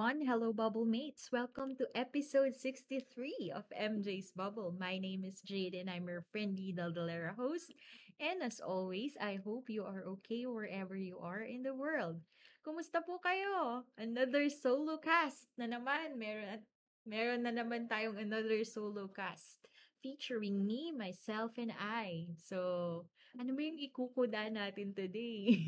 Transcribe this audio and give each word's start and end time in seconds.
Everyone. 0.00 0.24
Hello, 0.24 0.48
Bubble 0.48 0.88
Mates. 0.88 1.28
Welcome 1.28 1.76
to 1.76 1.84
episode 1.94 2.56
63 2.56 3.52
of 3.52 3.68
MJ's 3.68 4.32
Bubble. 4.32 4.72
My 4.72 4.96
name 4.96 5.28
is 5.28 5.44
Jade 5.44 5.76
and 5.76 5.90
I'm 5.90 6.08
your 6.08 6.24
friendly 6.32 6.72
Daldalera 6.72 7.36
host. 7.36 7.68
And 8.16 8.40
as 8.40 8.64
always, 8.64 9.12
I 9.20 9.36
hope 9.44 9.68
you 9.68 9.84
are 9.84 10.00
okay 10.16 10.48
wherever 10.48 10.96
you 10.96 11.20
are 11.20 11.44
in 11.44 11.60
the 11.60 11.76
world. 11.76 12.16
Kumusta 12.64 13.04
po 13.04 13.20
kayo? 13.20 13.84
Another 14.00 14.48
solo 14.48 14.96
cast 14.96 15.52
na 15.60 15.68
naman. 15.68 16.16
Meron 16.16 16.48
at 16.48 16.64
meron 17.04 17.44
na 17.44 17.52
naman 17.52 17.84
tayong 17.84 18.16
another 18.16 18.64
solo 18.64 19.04
cast 19.12 19.68
featuring 20.00 20.64
me, 20.64 20.96
myself, 20.96 21.52
and 21.60 21.76
I. 21.76 22.32
So, 22.40 23.04
ano 23.36 23.52
ba 23.52 23.60
yung 23.68 23.76
ikukuda 23.76 24.48
natin 24.48 24.96
today? 24.96 25.60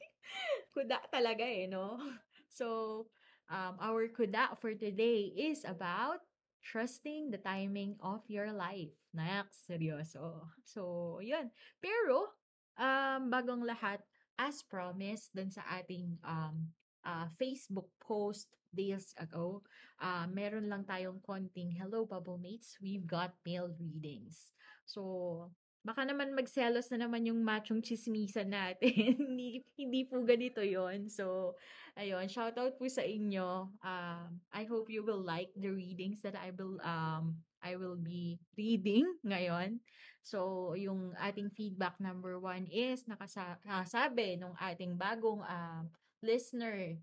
kuda 0.72 1.12
talaga 1.12 1.44
eh, 1.44 1.68
no? 1.68 2.00
So, 2.56 3.04
um, 3.50 3.78
our 3.80 4.08
kuda 4.08 4.58
for 4.58 4.74
today 4.74 5.32
is 5.34 5.64
about 5.64 6.22
trusting 6.62 7.30
the 7.30 7.38
timing 7.38 7.94
of 8.02 8.22
your 8.26 8.50
life. 8.50 8.90
Nak, 9.14 9.54
seryoso. 9.54 10.50
So, 10.66 11.18
yun. 11.22 11.50
Pero, 11.78 12.34
um, 12.76 13.30
bagong 13.30 13.62
lahat, 13.62 14.02
as 14.36 14.60
promised 14.66 15.32
dun 15.32 15.48
sa 15.48 15.64
ating 15.72 16.18
um, 16.26 16.68
uh, 17.06 17.30
Facebook 17.40 17.88
post 18.02 18.52
days 18.74 19.14
ago, 19.16 19.64
uh, 20.02 20.28
meron 20.28 20.68
lang 20.68 20.84
tayong 20.84 21.22
konting 21.24 21.72
hello 21.72 22.04
bubble 22.04 22.36
mates, 22.36 22.76
we've 22.82 23.06
got 23.06 23.32
mail 23.46 23.72
readings. 23.80 24.52
So, 24.84 25.50
baka 25.86 26.02
naman 26.02 26.34
magselos 26.34 26.90
na 26.90 27.06
naman 27.06 27.30
yung 27.30 27.38
machong 27.46 27.78
chismisan 27.78 28.50
natin. 28.50 28.90
hindi, 29.22 29.62
hindi 29.78 30.02
po 30.02 30.18
ganito 30.26 30.58
yon 30.58 31.06
So, 31.06 31.54
ayun, 31.94 32.26
shout 32.26 32.58
out 32.58 32.74
po 32.74 32.90
sa 32.90 33.06
inyo. 33.06 33.70
Um, 33.86 34.42
I 34.50 34.66
hope 34.66 34.90
you 34.90 35.06
will 35.06 35.22
like 35.22 35.54
the 35.54 35.70
readings 35.70 36.18
that 36.26 36.34
I 36.34 36.50
will 36.50 36.82
um 36.82 37.38
I 37.62 37.78
will 37.78 37.94
be 37.94 38.42
reading 38.58 39.06
ngayon. 39.30 39.78
So, 40.26 40.74
yung 40.74 41.14
ating 41.22 41.54
feedback 41.54 42.02
number 42.02 42.42
one 42.42 42.66
is 42.66 43.06
nakasabi 43.06 44.42
nung 44.42 44.58
ating 44.58 44.98
bagong 44.98 45.46
uh, 45.46 45.86
listener 46.18 46.98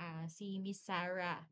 uh, 0.00 0.24
si 0.24 0.56
Miss 0.56 0.80
Sarah. 0.80 1.44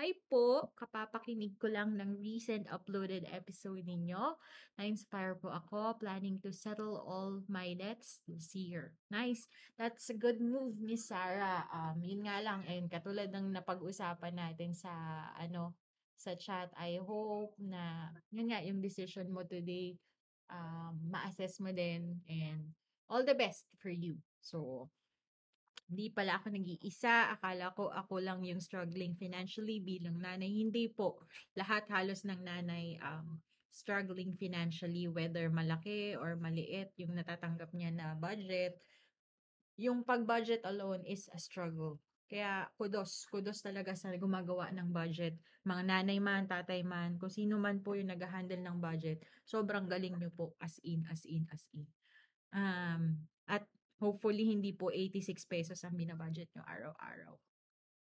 Hi 0.00 0.16
po! 0.32 0.72
Kapapakinig 0.72 1.60
ko 1.60 1.68
lang 1.68 2.00
ng 2.00 2.16
recent 2.16 2.64
uploaded 2.72 3.28
episode 3.28 3.84
ninyo. 3.84 4.40
Na-inspire 4.80 5.36
po 5.36 5.52
ako, 5.52 6.00
planning 6.00 6.40
to 6.40 6.48
settle 6.48 6.96
all 7.04 7.44
my 7.44 7.76
debts 7.76 8.24
this 8.24 8.56
year. 8.56 8.96
Nice! 9.12 9.44
That's 9.76 10.08
a 10.08 10.16
good 10.16 10.40
move, 10.40 10.80
Miss 10.80 11.12
Sarah. 11.12 11.68
Um, 11.68 12.00
yun 12.00 12.24
nga 12.24 12.40
lang, 12.40 12.64
and 12.64 12.88
katulad 12.88 13.36
ng 13.36 13.52
napag-usapan 13.52 14.32
natin 14.32 14.72
sa, 14.72 14.88
ano, 15.36 15.76
sa 16.16 16.40
chat, 16.40 16.72
I 16.80 16.96
hope 16.96 17.52
na, 17.60 18.16
yun 18.32 18.48
nga, 18.48 18.64
yung 18.64 18.80
decision 18.80 19.28
mo 19.28 19.44
today, 19.44 20.00
um, 20.48 20.96
ma-assess 21.04 21.60
mo 21.60 21.68
din, 21.68 22.16
and 22.32 22.64
all 23.12 23.28
the 23.28 23.36
best 23.36 23.68
for 23.76 23.92
you. 23.92 24.16
So, 24.40 24.88
hindi 25.92 26.08
pala 26.08 26.40
ako 26.40 26.56
nag-iisa. 26.56 27.36
Akala 27.36 27.76
ko 27.76 27.92
ako 27.92 28.24
lang 28.24 28.40
yung 28.48 28.64
struggling 28.64 29.12
financially 29.12 29.76
bilang 29.84 30.16
nanay. 30.16 30.48
Hindi 30.48 30.88
po. 30.88 31.20
Lahat 31.52 31.84
halos 31.92 32.24
ng 32.24 32.40
nanay 32.40 32.96
um, 33.04 33.36
struggling 33.68 34.32
financially, 34.32 35.04
whether 35.04 35.52
malaki 35.52 36.16
or 36.16 36.40
maliit 36.40 36.96
yung 36.96 37.12
natatanggap 37.12 37.68
niya 37.76 37.92
na 37.92 38.06
budget. 38.16 38.80
Yung 39.76 40.00
pag-budget 40.00 40.64
alone 40.64 41.04
is 41.04 41.28
a 41.32 41.40
struggle. 41.40 42.00
Kaya 42.24 42.64
kudos, 42.80 43.28
kudos 43.28 43.60
talaga 43.60 43.92
sa 43.92 44.08
gumagawa 44.16 44.72
ng 44.72 44.88
budget. 44.88 45.36
Mga 45.68 45.82
nanay 45.84 46.16
man, 46.16 46.48
tatay 46.48 46.80
man, 46.80 47.20
kung 47.20 47.28
sino 47.28 47.60
man 47.60 47.84
po 47.84 47.92
yung 47.92 48.08
nag-handle 48.08 48.64
ng 48.64 48.80
budget, 48.80 49.20
sobrang 49.44 49.84
galing 49.84 50.16
nyo 50.16 50.32
po 50.32 50.56
as 50.56 50.80
in, 50.80 51.04
as 51.12 51.28
in, 51.28 51.44
as 51.52 51.68
in. 51.76 51.84
Um, 52.56 53.28
at 53.44 53.68
Hopefully, 54.02 54.50
hindi 54.50 54.74
po 54.74 54.90
86 54.90 55.46
pesos 55.46 55.78
ang 55.86 55.94
binabudget 55.94 56.50
nyo 56.58 56.66
araw-araw. 56.66 57.38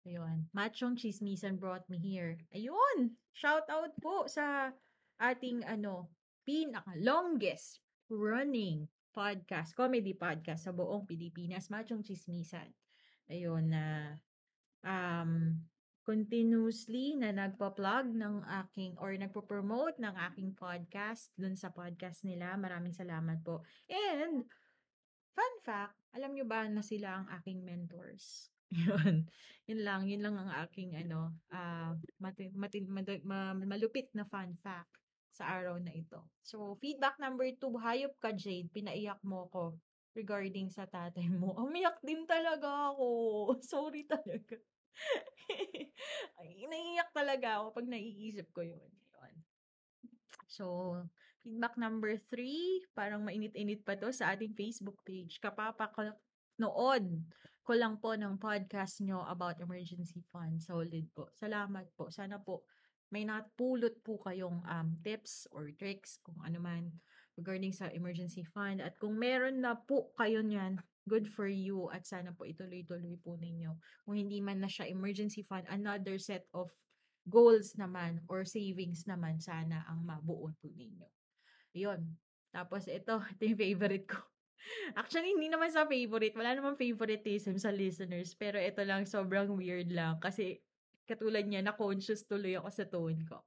Ayun. 0.08 0.48
Machong 0.56 0.96
Chismisan 0.96 1.60
brought 1.60 1.84
me 1.92 2.00
here. 2.00 2.40
Ayun! 2.56 3.14
Shout 3.36 3.68
out 3.68 3.92
po 4.00 4.24
sa 4.24 4.72
ating 5.20 5.62
ano, 5.68 6.10
pinaka-longest 6.48 7.84
running 8.08 8.88
podcast, 9.12 9.76
comedy 9.76 10.16
podcast 10.16 10.66
sa 10.66 10.72
buong 10.72 11.04
Pilipinas, 11.04 11.68
Machong 11.68 12.02
Chismisan. 12.02 12.72
Ayun 13.30 13.70
na 13.70 14.16
um, 14.82 15.60
continuously 16.02 17.14
na 17.14 17.30
nagpa-plug 17.30 18.10
ng 18.10 18.42
aking 18.66 18.98
or 18.98 19.14
nagpo-promote 19.14 20.02
ng 20.02 20.14
aking 20.32 20.50
podcast 20.58 21.30
dun 21.38 21.54
sa 21.54 21.70
podcast 21.70 22.26
nila. 22.26 22.58
Maraming 22.58 22.90
salamat 22.90 23.38
po. 23.46 23.62
And 23.86 24.42
Fun 25.32 25.54
fact, 25.64 25.96
alam 26.12 26.36
nyo 26.36 26.44
ba 26.44 26.68
na 26.68 26.84
sila 26.84 27.22
ang 27.22 27.26
aking 27.40 27.64
mentors? 27.64 28.52
yun. 28.72 29.28
Yun 29.68 29.80
lang, 29.84 30.08
yun 30.08 30.24
lang 30.24 30.36
ang 30.36 30.50
aking 30.64 30.96
ano, 30.96 31.36
uh, 31.52 31.92
mati, 32.20 32.48
mati, 32.52 32.80
mati, 32.84 33.20
ma, 33.24 33.52
malupit 33.52 34.08
na 34.16 34.24
fun 34.24 34.56
fact 34.60 34.96
sa 35.32 35.48
araw 35.48 35.80
na 35.80 35.92
ito. 35.92 36.28
So, 36.44 36.76
feedback 36.80 37.16
number 37.16 37.48
two, 37.56 37.72
hayop 37.80 38.16
ka 38.20 38.36
Jade, 38.36 38.68
pinaiyak 38.72 39.20
mo 39.24 39.48
ko 39.48 39.76
regarding 40.12 40.68
sa 40.68 40.84
tatay 40.84 41.28
mo. 41.32 41.56
Umiyak 41.64 42.00
din 42.04 42.28
talaga 42.28 42.92
ako. 42.92 43.08
Sorry 43.72 44.04
talaga. 44.04 44.60
Ay, 46.36 46.68
naiiyak 46.68 47.08
talaga 47.16 47.64
ako 47.64 47.80
pag 47.80 47.88
naiisip 47.88 48.52
ko 48.52 48.60
yun. 48.60 48.92
yun. 49.16 49.34
So, 50.52 50.64
Feedback 51.42 51.74
number 51.74 52.14
three, 52.30 52.86
parang 52.94 53.26
mainit-init 53.26 53.82
pa 53.82 53.98
to 53.98 54.14
sa 54.14 54.30
ating 54.30 54.54
Facebook 54.54 55.02
page. 55.02 55.42
Kapapa 55.42 55.90
ko 55.90 56.06
nood 56.62 57.06
ko 57.62 57.72
lang 57.74 57.98
po 57.98 58.14
ng 58.14 58.38
podcast 58.38 59.02
nyo 59.02 59.26
about 59.26 59.58
emergency 59.58 60.22
fund. 60.30 60.62
Solid 60.62 61.06
po. 61.14 61.30
Salamat 61.34 61.90
po. 61.98 62.10
Sana 62.14 62.38
po 62.38 62.66
may 63.12 63.28
napulot 63.28 64.00
po 64.00 64.22
kayong 64.24 64.64
um, 64.64 64.88
tips 65.04 65.44
or 65.52 65.68
tricks 65.76 66.16
kung 66.24 66.38
ano 66.40 66.58
man 66.58 66.88
regarding 67.36 67.70
sa 67.70 67.92
emergency 67.92 68.46
fund. 68.46 68.80
At 68.80 68.96
kung 68.96 69.20
meron 69.20 69.60
na 69.60 69.76
po 69.76 70.14
kayo 70.16 70.40
niyan, 70.40 70.80
good 71.10 71.28
for 71.28 71.50
you 71.50 71.92
at 71.92 72.08
sana 72.08 72.32
po 72.32 72.48
ituloy-tuloy 72.48 73.20
po 73.20 73.36
ninyo. 73.36 73.74
Kung 74.08 74.16
hindi 74.16 74.40
man 74.40 74.64
na 74.64 74.70
siya 74.70 74.88
emergency 74.88 75.44
fund, 75.44 75.66
another 75.68 76.16
set 76.16 76.46
of 76.56 76.72
goals 77.28 77.78
naman 77.78 78.22
or 78.26 78.42
savings 78.42 79.06
naman 79.06 79.38
sana 79.38 79.86
ang 79.86 80.02
mabuo 80.02 80.50
po 80.58 80.70
ninyo. 80.72 81.21
Yun. 81.72 82.00
Tapos 82.52 82.84
ito, 82.86 83.16
ito 83.32 83.42
yung 83.42 83.60
favorite 83.60 84.06
ko. 84.06 84.20
Actually, 84.94 85.34
hindi 85.34 85.50
naman 85.50 85.72
sa 85.74 85.88
favorite. 85.88 86.36
Wala 86.38 86.54
namang 86.54 86.78
favoritism 86.78 87.58
sa 87.58 87.74
listeners. 87.74 88.36
Pero 88.38 88.62
ito 88.62 88.78
lang, 88.86 89.02
sobrang 89.08 89.50
weird 89.58 89.90
lang. 89.90 90.22
Kasi 90.22 90.62
katulad 91.02 91.42
niya, 91.42 91.66
na-conscious 91.66 92.22
tuloy 92.28 92.54
ako 92.54 92.68
sa 92.70 92.84
tone 92.86 93.20
ko. 93.26 93.42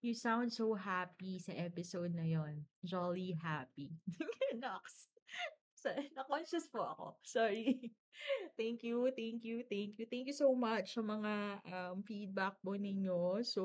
You 0.00 0.14
sound 0.14 0.54
so 0.54 0.78
happy 0.78 1.42
sa 1.42 1.52
episode 1.58 2.14
na 2.14 2.24
yon. 2.24 2.62
Jolly 2.86 3.34
happy. 3.34 3.92
Nox. 4.62 5.10
So, 5.74 5.90
na-conscious 6.14 6.70
po 6.70 6.86
ako. 6.86 7.06
Sorry. 7.26 7.92
thank 8.58 8.86
you, 8.86 9.10
thank 9.14 9.42
you, 9.42 9.66
thank 9.66 9.98
you. 9.98 10.06
Thank 10.06 10.30
you 10.30 10.36
so 10.36 10.54
much 10.54 10.94
sa 10.94 11.02
mga 11.02 11.32
um, 11.66 12.02
feedback 12.06 12.58
po 12.62 12.78
ninyo. 12.78 13.42
So, 13.42 13.62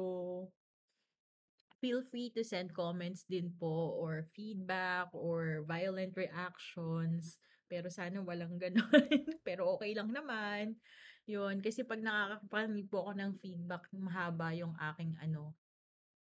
feel 1.83 2.00
free 2.00 2.31
to 2.31 2.47
send 2.47 2.71
comments 2.71 3.27
din 3.27 3.51
po 3.59 4.00
or 4.00 4.24
feedback 4.31 5.12
or 5.12 5.68
violent 5.68 6.15
reactions. 6.15 7.35
Pero 7.68 7.91
sana 7.91 8.24
walang 8.24 8.56
ganun. 8.56 8.88
Pero 9.47 9.75
okay 9.75 9.91
lang 9.91 10.15
naman. 10.15 10.80
Yun. 11.27 11.59
Kasi 11.59 11.83
pag 11.83 12.00
nakakapanig 12.00 12.88
po 12.88 13.03
ako 13.03 13.12
ng 13.19 13.31
feedback, 13.44 13.83
mahaba 13.91 14.56
yung 14.56 14.71
aking 14.80 15.12
ano, 15.19 15.51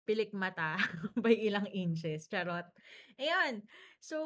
pilik 0.04 0.36
mata 0.36 0.76
by 1.24 1.32
ilang 1.32 1.64
inches. 1.72 2.28
Charot. 2.28 2.68
Ayan. 3.16 3.64
So, 4.04 4.20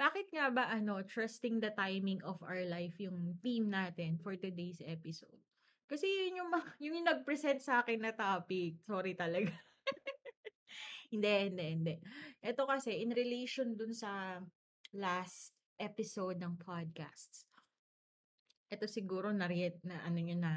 bakit 0.00 0.32
nga 0.32 0.48
ba 0.48 0.72
ano, 0.72 1.04
trusting 1.04 1.60
the 1.60 1.76
timing 1.76 2.24
of 2.24 2.40
our 2.40 2.64
life 2.64 2.96
yung 2.96 3.36
theme 3.44 3.68
natin 3.68 4.16
for 4.16 4.32
today's 4.32 4.80
episode? 4.80 5.44
Kasi 5.84 6.08
yun 6.08 6.40
yung, 6.40 6.50
ma- 6.52 6.72
yun 6.80 7.04
yung 7.04 7.08
nag-present 7.08 7.60
sa 7.60 7.84
akin 7.84 8.00
na 8.00 8.16
topic. 8.16 8.80
Sorry 8.88 9.12
talaga. 9.12 9.52
hindi, 11.12 11.34
hindi, 11.50 11.66
hindi. 11.74 11.94
Ito 12.40 12.64
kasi, 12.68 13.02
in 13.02 13.12
relation 13.12 13.76
dun 13.76 13.92
sa 13.92 14.40
last 14.94 15.54
episode 15.78 16.38
ng 16.38 16.54
podcast. 16.58 17.46
Ito 18.70 18.86
siguro 18.86 19.30
na, 19.34 19.50
na 19.82 19.96
ano 20.06 20.18
nyo 20.18 20.36
na 20.38 20.52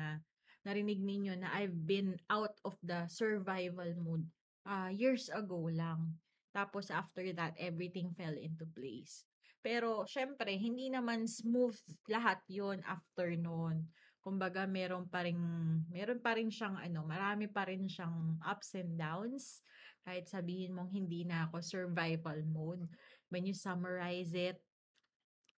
narinig 0.68 1.00
ninyo 1.00 1.33
na 1.39 1.50
I've 1.56 1.88
been 1.88 2.19
out 2.27 2.59
of 2.68 2.75
the 2.83 3.07
survival 3.07 3.88
mode 3.97 4.27
uh, 4.68 4.91
years 4.91 5.31
ago 5.31 5.71
lang. 5.71 6.19
Tapos 6.51 6.91
after 6.91 7.24
that, 7.38 7.56
everything 7.56 8.12
fell 8.18 8.35
into 8.35 8.68
place. 8.75 9.24
Pero 9.63 10.03
syempre, 10.06 10.53
hindi 10.59 10.91
naman 10.91 11.27
smooth 11.27 11.77
lahat 12.12 12.39
yon 12.51 12.83
after 12.83 13.33
noon. 13.35 13.88
Kumbaga, 14.27 14.68
meron 14.68 15.07
pa 15.07 15.24
rin, 15.24 15.39
meron 15.88 16.19
pa 16.19 16.35
rin 16.35 16.51
siyang 16.51 16.75
ano, 16.75 17.07
marami 17.07 17.47
pa 17.47 17.63
rin 17.63 17.88
siyang 17.88 18.35
ups 18.44 18.75
and 18.75 19.00
downs. 19.00 19.63
Kahit 20.03 20.27
sabihin 20.27 20.75
mong 20.75 20.91
hindi 20.91 21.24
na 21.24 21.47
ako 21.47 21.63
survival 21.63 22.44
mode. 22.44 22.83
When 23.31 23.47
you 23.47 23.56
summarize 23.56 24.35
it, 24.35 24.59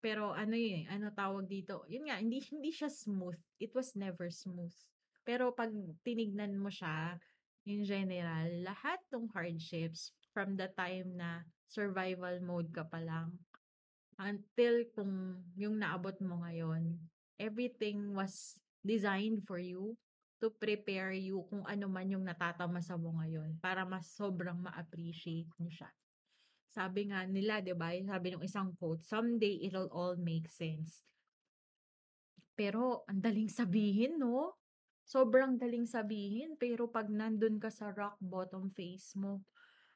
pero 0.05 0.37
ano 0.37 0.53
yun, 0.53 0.85
ano 0.85 1.09
tawag 1.09 1.49
dito? 1.49 1.81
Yun 1.89 2.13
nga, 2.13 2.21
hindi, 2.21 2.45
hindi 2.53 2.69
siya 2.69 2.93
smooth. 2.93 3.41
It 3.57 3.73
was 3.73 3.97
never 3.97 4.29
smooth. 4.29 4.77
Pero 5.25 5.49
pag 5.49 5.73
tinignan 6.05 6.53
mo 6.53 6.69
siya, 6.69 7.17
in 7.65 7.81
general, 7.89 8.53
lahat 8.61 9.01
ng 9.09 9.33
hardships 9.33 10.13
from 10.29 10.53
the 10.61 10.69
time 10.77 11.17
na 11.17 11.41
survival 11.65 12.37
mode 12.45 12.69
ka 12.69 12.85
pa 12.85 13.01
lang 13.01 13.33
until 14.19 14.83
kung 14.91 15.39
yung 15.55 15.79
naabot 15.79 16.13
mo 16.19 16.43
ngayon, 16.43 16.99
everything 17.39 18.13
was 18.13 18.59
designed 18.83 19.47
for 19.47 19.57
you 19.57 19.95
to 20.39 20.51
prepare 20.55 21.11
you 21.11 21.43
kung 21.51 21.63
ano 21.67 21.87
man 21.91 22.07
yung 22.07 22.23
natatamasa 22.23 22.95
mo 22.95 23.15
ngayon 23.19 23.59
para 23.59 23.83
mas 23.83 24.07
sobrang 24.15 24.55
ma-appreciate 24.55 25.51
mo 25.59 25.67
siya. 25.67 25.91
Sabi 26.69 27.09
nga 27.09 27.25
nila, 27.25 27.59
'di 27.59 27.75
ba? 27.75 27.91
Sabi 28.05 28.35
ng 28.35 28.45
isang 28.45 28.71
quote, 28.77 29.03
someday 29.03 29.59
it'll 29.65 29.89
all 29.91 30.15
make 30.15 30.47
sense. 30.47 31.03
Pero 32.55 33.03
ang 33.07 33.19
daling 33.19 33.49
sabihin, 33.51 34.19
no? 34.19 34.59
Sobrang 35.03 35.57
daling 35.57 35.89
sabihin, 35.89 36.53
pero 36.59 36.85
pag 36.85 37.09
nandun 37.09 37.57
ka 37.57 37.73
sa 37.73 37.89
rock 37.89 38.21
bottom 38.21 38.69
face 38.69 39.17
mo, 39.17 39.41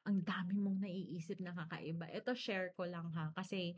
ang 0.04 0.20
dami 0.20 0.58
mong 0.60 0.84
naiisip 0.84 1.40
na 1.40 1.56
kakaiba. 1.56 2.10
Ito 2.12 2.36
share 2.36 2.76
ko 2.76 2.84
lang 2.84 3.14
ha 3.16 3.32
kasi 3.32 3.78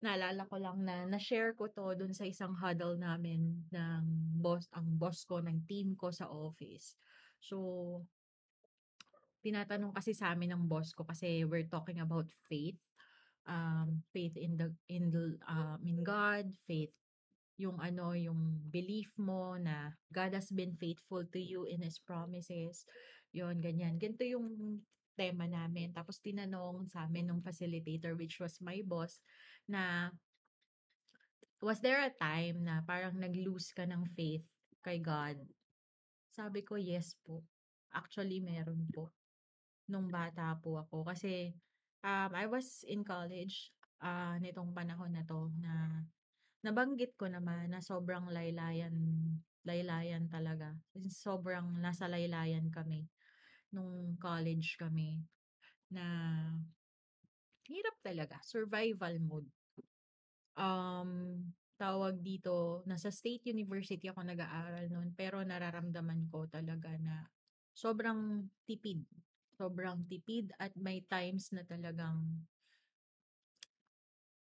naalala 0.00 0.48
ko 0.48 0.56
lang 0.56 0.80
na 0.84 1.04
na-share 1.04 1.52
ko 1.52 1.68
to 1.68 1.92
dun 1.92 2.16
sa 2.16 2.24
isang 2.24 2.56
huddle 2.56 2.96
namin 2.96 3.60
ng 3.68 4.02
boss, 4.40 4.64
ang 4.72 4.96
boss 4.96 5.28
ko, 5.28 5.44
ng 5.44 5.68
team 5.68 5.92
ko 5.96 6.08
sa 6.08 6.28
office. 6.28 6.96
So, 7.40 7.56
tinatanong 9.44 9.92
kasi 9.92 10.16
sa 10.16 10.32
amin 10.32 10.56
ng 10.56 10.64
boss 10.68 10.92
ko 10.92 11.04
kasi 11.04 11.44
we're 11.44 11.68
talking 11.68 12.00
about 12.00 12.28
faith. 12.48 12.80
Um, 13.48 14.04
faith 14.12 14.36
in 14.36 14.56
the 14.56 14.68
in 14.92 15.10
the 15.10 15.36
um, 15.48 15.80
in 15.82 16.04
God, 16.04 16.52
faith 16.68 16.92
yung 17.60 17.76
ano, 17.76 18.16
yung 18.16 18.56
belief 18.72 19.12
mo 19.20 19.60
na 19.60 19.92
God 20.08 20.32
has 20.32 20.48
been 20.48 20.72
faithful 20.80 21.20
to 21.28 21.40
you 21.40 21.68
in 21.68 21.84
His 21.84 22.00
promises. 22.00 22.88
Yon 23.36 23.60
ganyan. 23.60 24.00
Ganito 24.00 24.24
yung 24.24 24.80
tema 25.20 25.44
namin. 25.44 25.92
Tapos 25.92 26.16
tinanong 26.24 26.88
sa 26.88 27.04
amin 27.04 27.28
ng 27.28 27.44
facilitator, 27.44 28.16
which 28.16 28.40
was 28.40 28.56
my 28.64 28.80
boss, 28.80 29.20
na 29.68 30.08
was 31.60 31.84
there 31.84 32.00
a 32.00 32.16
time 32.16 32.64
na 32.64 32.80
parang 32.88 33.20
nag-lose 33.20 33.76
ka 33.76 33.84
ng 33.84 34.08
faith 34.16 34.48
kay 34.80 34.96
God? 34.96 35.36
Sabi 36.32 36.64
ko, 36.64 36.80
yes 36.80 37.12
po. 37.20 37.44
Actually, 37.92 38.40
meron 38.40 38.88
po. 38.88 39.12
Nung 39.92 40.08
bata 40.08 40.56
po 40.56 40.80
ako. 40.80 41.04
Kasi 41.04 41.52
um, 42.00 42.32
I 42.32 42.48
was 42.48 42.80
in 42.88 43.04
college 43.04 43.76
uh, 44.00 44.40
nitong 44.40 44.72
panahon 44.72 45.12
na 45.12 45.26
to 45.28 45.52
na 45.60 46.00
nabanggit 46.64 47.12
ko 47.20 47.28
naman 47.28 47.68
na 47.68 47.84
sobrang 47.84 48.32
laylayan 48.32 48.96
laylayan 49.68 50.24
talaga. 50.32 50.72
Sobrang 51.12 51.76
nasa 51.76 52.08
laylayan 52.08 52.72
kami 52.72 53.04
nung 53.70 54.18
college 54.18 54.74
kami 54.78 55.18
na 55.90 56.06
hirap 57.66 57.96
talaga, 58.02 58.38
survival 58.42 59.14
mode. 59.22 59.50
Um, 60.58 61.42
tawag 61.78 62.20
dito, 62.20 62.84
nasa 62.84 63.08
State 63.08 63.48
University 63.48 64.10
ako 64.10 64.26
nag-aaral 64.26 64.90
noon, 64.90 65.14
pero 65.14 65.40
nararamdaman 65.40 66.28
ko 66.28 66.50
talaga 66.50 66.92
na 66.98 67.24
sobrang 67.72 68.50
tipid. 68.66 69.06
Sobrang 69.54 70.04
tipid 70.10 70.50
at 70.58 70.74
may 70.76 71.00
times 71.06 71.54
na 71.54 71.62
talagang 71.64 72.44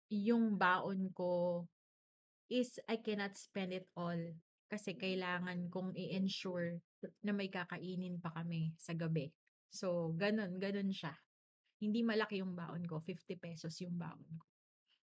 yung 0.09 0.57
baon 0.57 1.13
ko 1.13 1.63
is 2.49 2.81
I 2.89 2.97
cannot 2.97 3.37
spend 3.37 3.77
it 3.77 3.85
all 3.93 4.17
kasi 4.65 4.97
kailangan 4.97 5.69
kong 5.69 5.93
i-ensure 5.93 6.81
na 7.23 7.31
may 7.31 7.47
kakainin 7.47 8.19
pa 8.19 8.31
kami 8.33 8.75
sa 8.75 8.95
gabi. 8.95 9.31
So, 9.69 10.13
ganun, 10.17 10.57
ganun 10.57 10.89
siya. 10.89 11.13
Hindi 11.79 12.03
malaki 12.03 12.43
yung 12.43 12.57
baon 12.57 12.83
ko, 12.83 12.99
50 12.99 13.39
pesos 13.39 13.77
yung 13.79 13.95
baon 13.95 14.25
ko. 14.35 14.45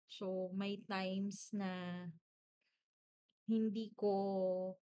So, 0.09 0.25
may 0.53 0.81
times 0.85 1.53
na 1.53 2.03
hindi 3.49 3.91
ko, 3.93 4.13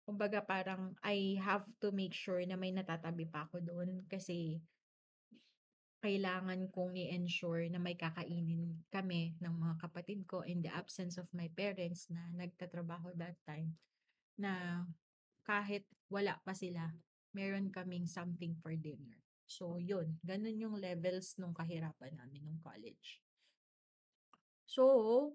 kumbaga 0.06 0.44
parang 0.44 0.94
I 1.02 1.36
have 1.42 1.66
to 1.82 1.90
make 1.90 2.14
sure 2.14 2.40
na 2.46 2.54
may 2.54 2.70
natatabi 2.70 3.26
pa 3.26 3.50
ako 3.50 3.58
doon 3.60 4.06
kasi 4.06 4.62
kailangan 6.04 6.68
kong 6.68 7.00
i-ensure 7.00 7.64
na 7.72 7.80
may 7.80 7.96
kakainin 7.96 8.76
kami 8.92 9.40
ng 9.40 9.54
mga 9.56 9.74
kapatid 9.80 10.28
ko 10.28 10.44
in 10.44 10.60
the 10.60 10.68
absence 10.68 11.16
of 11.16 11.24
my 11.32 11.48
parents 11.56 12.12
na 12.12 12.20
nagtatrabaho 12.36 13.08
that 13.16 13.40
time 13.48 13.72
na 14.36 14.84
kahit 15.48 15.88
wala 16.14 16.38
pa 16.46 16.54
sila, 16.54 16.94
meron 17.34 17.74
kaming 17.74 18.06
something 18.06 18.54
for 18.62 18.70
dinner. 18.78 19.18
So, 19.50 19.82
yun. 19.82 20.22
Ganun 20.22 20.62
yung 20.62 20.78
levels 20.78 21.34
nung 21.42 21.50
kahirapan 21.50 22.14
namin 22.14 22.46
nung 22.46 22.62
college. 22.62 23.18
So, 24.64 25.34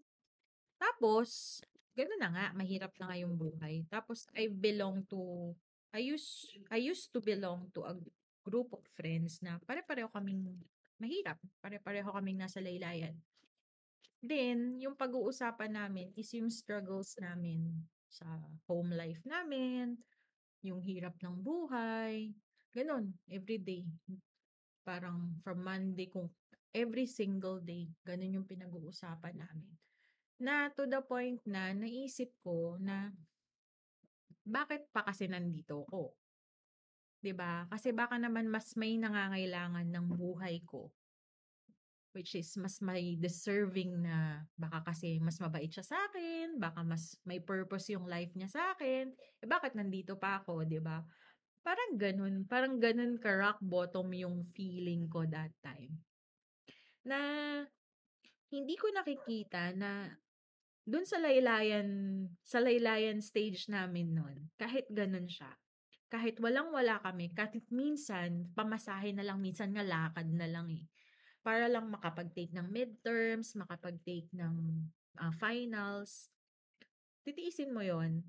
tapos, 0.79 1.59
ganun 1.93 2.23
na 2.23 2.31
nga, 2.31 2.45
mahirap 2.55 2.95
na 2.95 3.11
nga 3.11 3.17
yung 3.19 3.35
buhay. 3.35 3.83
Tapos, 3.91 4.23
I 4.31 4.47
belong 4.47 5.03
to, 5.11 5.51
I 5.91 5.99
used, 5.99 6.55
I 6.71 6.79
used 6.79 7.11
to 7.11 7.19
belong 7.19 7.67
to 7.75 7.83
a 7.83 7.93
group 8.47 8.71
of 8.71 8.81
friends 8.95 9.43
na 9.43 9.59
pare-pareho 9.67 10.07
kaming 10.09 10.47
mahirap. 10.97 11.37
Pare-pareho 11.59 12.09
kaming 12.15 12.39
nasa 12.39 12.63
laylayan. 12.63 13.13
Then, 14.19 14.79
yung 14.79 14.95
pag-uusapan 14.95 15.75
namin 15.75 16.11
is 16.15 16.31
yung 16.35 16.51
struggles 16.51 17.15
namin 17.19 17.71
sa 18.09 18.25
home 18.67 18.91
life 18.91 19.21
namin, 19.23 19.95
yung 20.63 20.83
hirap 20.83 21.15
ng 21.23 21.39
buhay, 21.39 22.35
ganun, 22.75 23.15
everyday. 23.31 23.87
Parang 24.83 25.39
from 25.43 25.63
Monday, 25.63 26.11
kung 26.11 26.27
every 26.75 27.07
single 27.09 27.59
day, 27.63 27.89
ganun 28.03 28.41
yung 28.41 28.47
pinag-uusapan 28.47 29.39
namin. 29.39 29.73
Na 30.39 30.71
to 30.71 30.87
the 30.87 31.03
point 31.03 31.39
na 31.43 31.75
naisip 31.75 32.31
ko 32.39 32.79
na 32.79 33.11
bakit 34.47 34.87
pa 34.89 35.03
kasi 35.03 35.27
nandito 35.27 35.83
ko? 35.91 36.15
'Di 37.19 37.35
ba? 37.35 37.67
Kasi 37.67 37.91
baka 37.91 38.15
naman 38.15 38.47
mas 38.47 38.73
may 38.79 38.95
nangangailangan 38.95 39.87
ng 39.91 40.07
buhay 40.15 40.63
ko. 40.63 40.87
Which 42.09 42.33
is 42.33 42.49
mas 42.57 42.81
may 42.81 43.13
deserving 43.13 44.01
na 44.01 44.41
baka 44.57 44.81
kasi 44.81 45.21
mas 45.21 45.37
mabait 45.37 45.69
siya 45.69 45.85
sa 45.85 45.97
akin, 46.09 46.57
baka 46.57 46.81
mas 46.81 47.13
may 47.21 47.37
purpose 47.37 47.93
yung 47.93 48.09
life 48.09 48.33
niya 48.33 48.49
sa 48.49 48.73
akin. 48.73 49.13
Eh 49.13 49.45
bakit 49.45 49.77
nandito 49.77 50.17
pa 50.17 50.41
ako, 50.41 50.65
'di 50.65 50.81
ba? 50.81 51.05
Parang 51.61 52.01
ganun, 52.01 52.49
parang 52.49 52.81
ganun 52.81 53.21
ka 53.21 53.29
rock 53.29 53.61
bottom 53.61 54.09
yung 54.17 54.41
feeling 54.57 55.05
ko 55.05 55.21
that 55.29 55.53
time. 55.61 56.01
Na 57.05 57.19
hindi 58.49 58.73
ko 58.73 58.89
nakikita 58.89 59.77
na 59.77 60.09
dun 60.81 61.05
sa 61.05 61.21
laylayan, 61.21 61.85
sa 62.41 62.57
laylayan 62.57 63.21
stage 63.21 63.69
namin 63.69 64.17
nun, 64.17 64.49
kahit 64.57 64.89
ganun 64.89 65.29
siya, 65.29 65.53
kahit 66.09 66.41
walang-wala 66.41 66.97
kami, 67.05 67.29
kahit 67.37 67.69
minsan, 67.69 68.49
pamasahe 68.57 69.13
na 69.13 69.21
lang, 69.21 69.37
minsan 69.37 69.69
nga 69.69 69.85
lakad 69.85 70.25
na 70.33 70.49
lang 70.49 70.65
eh. 70.73 70.89
Para 71.49 71.65
lang 71.65 71.89
makapag-take 71.89 72.53
ng 72.53 72.69
midterms, 72.69 73.57
makapag-take 73.57 74.29
ng 74.37 74.85
uh, 75.17 75.33
finals. 75.41 76.29
Titiisin 77.25 77.73
mo 77.73 77.81
yon 77.81 78.21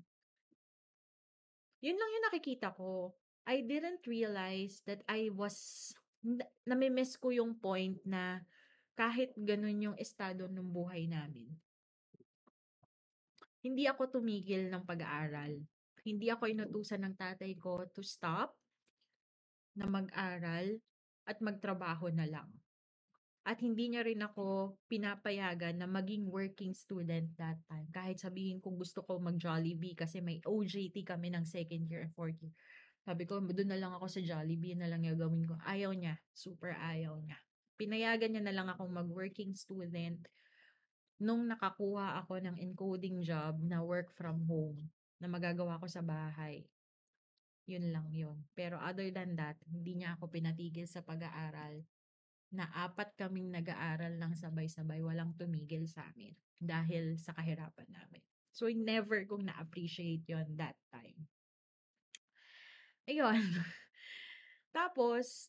Yun 1.85 1.97
lang 2.01 2.09
yung 2.17 2.25
nakikita 2.33 2.73
ko. 2.73 3.13
I 3.45 3.61
didn't 3.61 4.01
realize 4.09 4.81
that 4.89 5.05
I 5.05 5.29
was, 5.29 5.93
namimiss 6.65 7.13
ko 7.21 7.29
yung 7.29 7.61
point 7.61 8.01
na 8.01 8.41
kahit 8.97 9.37
ganun 9.37 9.93
yung 9.93 9.97
estado 10.01 10.49
ng 10.49 10.65
buhay 10.65 11.05
namin. 11.05 11.53
Hindi 13.61 13.85
ako 13.85 14.17
tumigil 14.17 14.73
ng 14.73 14.81
pag-aaral 14.81 15.61
hindi 16.01 16.33
ako 16.33 16.49
inutusan 16.49 17.05
ng 17.05 17.15
tatay 17.17 17.53
ko 17.61 17.85
to 17.93 18.01
stop 18.01 18.57
na 19.77 19.85
mag-aral 19.85 20.81
at 21.29 21.37
magtrabaho 21.39 22.09
na 22.09 22.25
lang. 22.25 22.49
At 23.41 23.57
hindi 23.57 23.89
niya 23.89 24.05
rin 24.05 24.21
ako 24.21 24.77
pinapayagan 24.85 25.81
na 25.81 25.89
maging 25.89 26.29
working 26.29 26.77
student 26.77 27.33
that 27.41 27.57
time. 27.65 27.89
Kahit 27.89 28.21
sabihin 28.21 28.61
kong 28.61 28.77
gusto 28.77 29.01
ko 29.01 29.17
mag-Jollibee 29.17 29.97
kasi 29.97 30.21
may 30.21 30.37
OJT 30.45 31.01
kami 31.01 31.33
ng 31.33 31.41
second 31.41 31.89
year 31.89 32.05
and 32.05 32.13
fourth 32.13 32.37
year. 32.37 32.53
Sabi 33.01 33.25
ko, 33.25 33.41
doon 33.41 33.73
na 33.73 33.81
lang 33.81 33.97
ako 33.97 34.05
sa 34.05 34.21
Jollibee, 34.21 34.77
na 34.77 34.85
lang 34.85 35.01
yung 35.01 35.17
gawin 35.17 35.49
ko. 35.49 35.57
Ayaw 35.65 35.89
niya. 35.97 36.21
Super 36.37 36.77
ayaw 36.77 37.17
niya. 37.17 37.33
Pinayagan 37.81 38.29
niya 38.37 38.43
na 38.45 38.53
lang 38.53 38.69
ako 38.69 38.85
mag-working 38.93 39.57
student 39.57 40.21
nung 41.17 41.49
nakakuha 41.49 42.21
ako 42.21 42.45
ng 42.45 42.61
encoding 42.61 43.25
job 43.25 43.57
na 43.65 43.81
work 43.81 44.13
from 44.13 44.45
home 44.45 44.77
na 45.17 45.25
magagawa 45.25 45.81
ko 45.81 45.89
sa 45.89 46.05
bahay. 46.05 46.61
Yun 47.65 47.89
lang 47.89 48.05
yun. 48.13 48.37
Pero 48.53 48.77
other 48.77 49.09
than 49.09 49.33
that, 49.33 49.57
hindi 49.65 49.97
niya 49.97 50.13
ako 50.13 50.29
pinatigil 50.29 50.85
sa 50.85 51.01
pag-aaral 51.01 51.81
na 52.51 52.67
apat 52.75 53.15
kaming 53.15 53.47
nag-aaral 53.47 54.19
lang 54.19 54.35
sabay-sabay, 54.35 54.99
walang 54.99 55.31
tumigil 55.39 55.87
sa 55.87 56.03
amin 56.11 56.35
dahil 56.59 57.15
sa 57.15 57.31
kahirapan 57.31 57.87
namin. 57.87 58.21
So, 58.51 58.67
never 58.67 59.23
kong 59.23 59.47
na-appreciate 59.47 60.27
yon 60.27 60.59
that 60.59 60.75
time. 60.91 61.31
Ayun. 63.07 63.39
Tapos, 64.77 65.47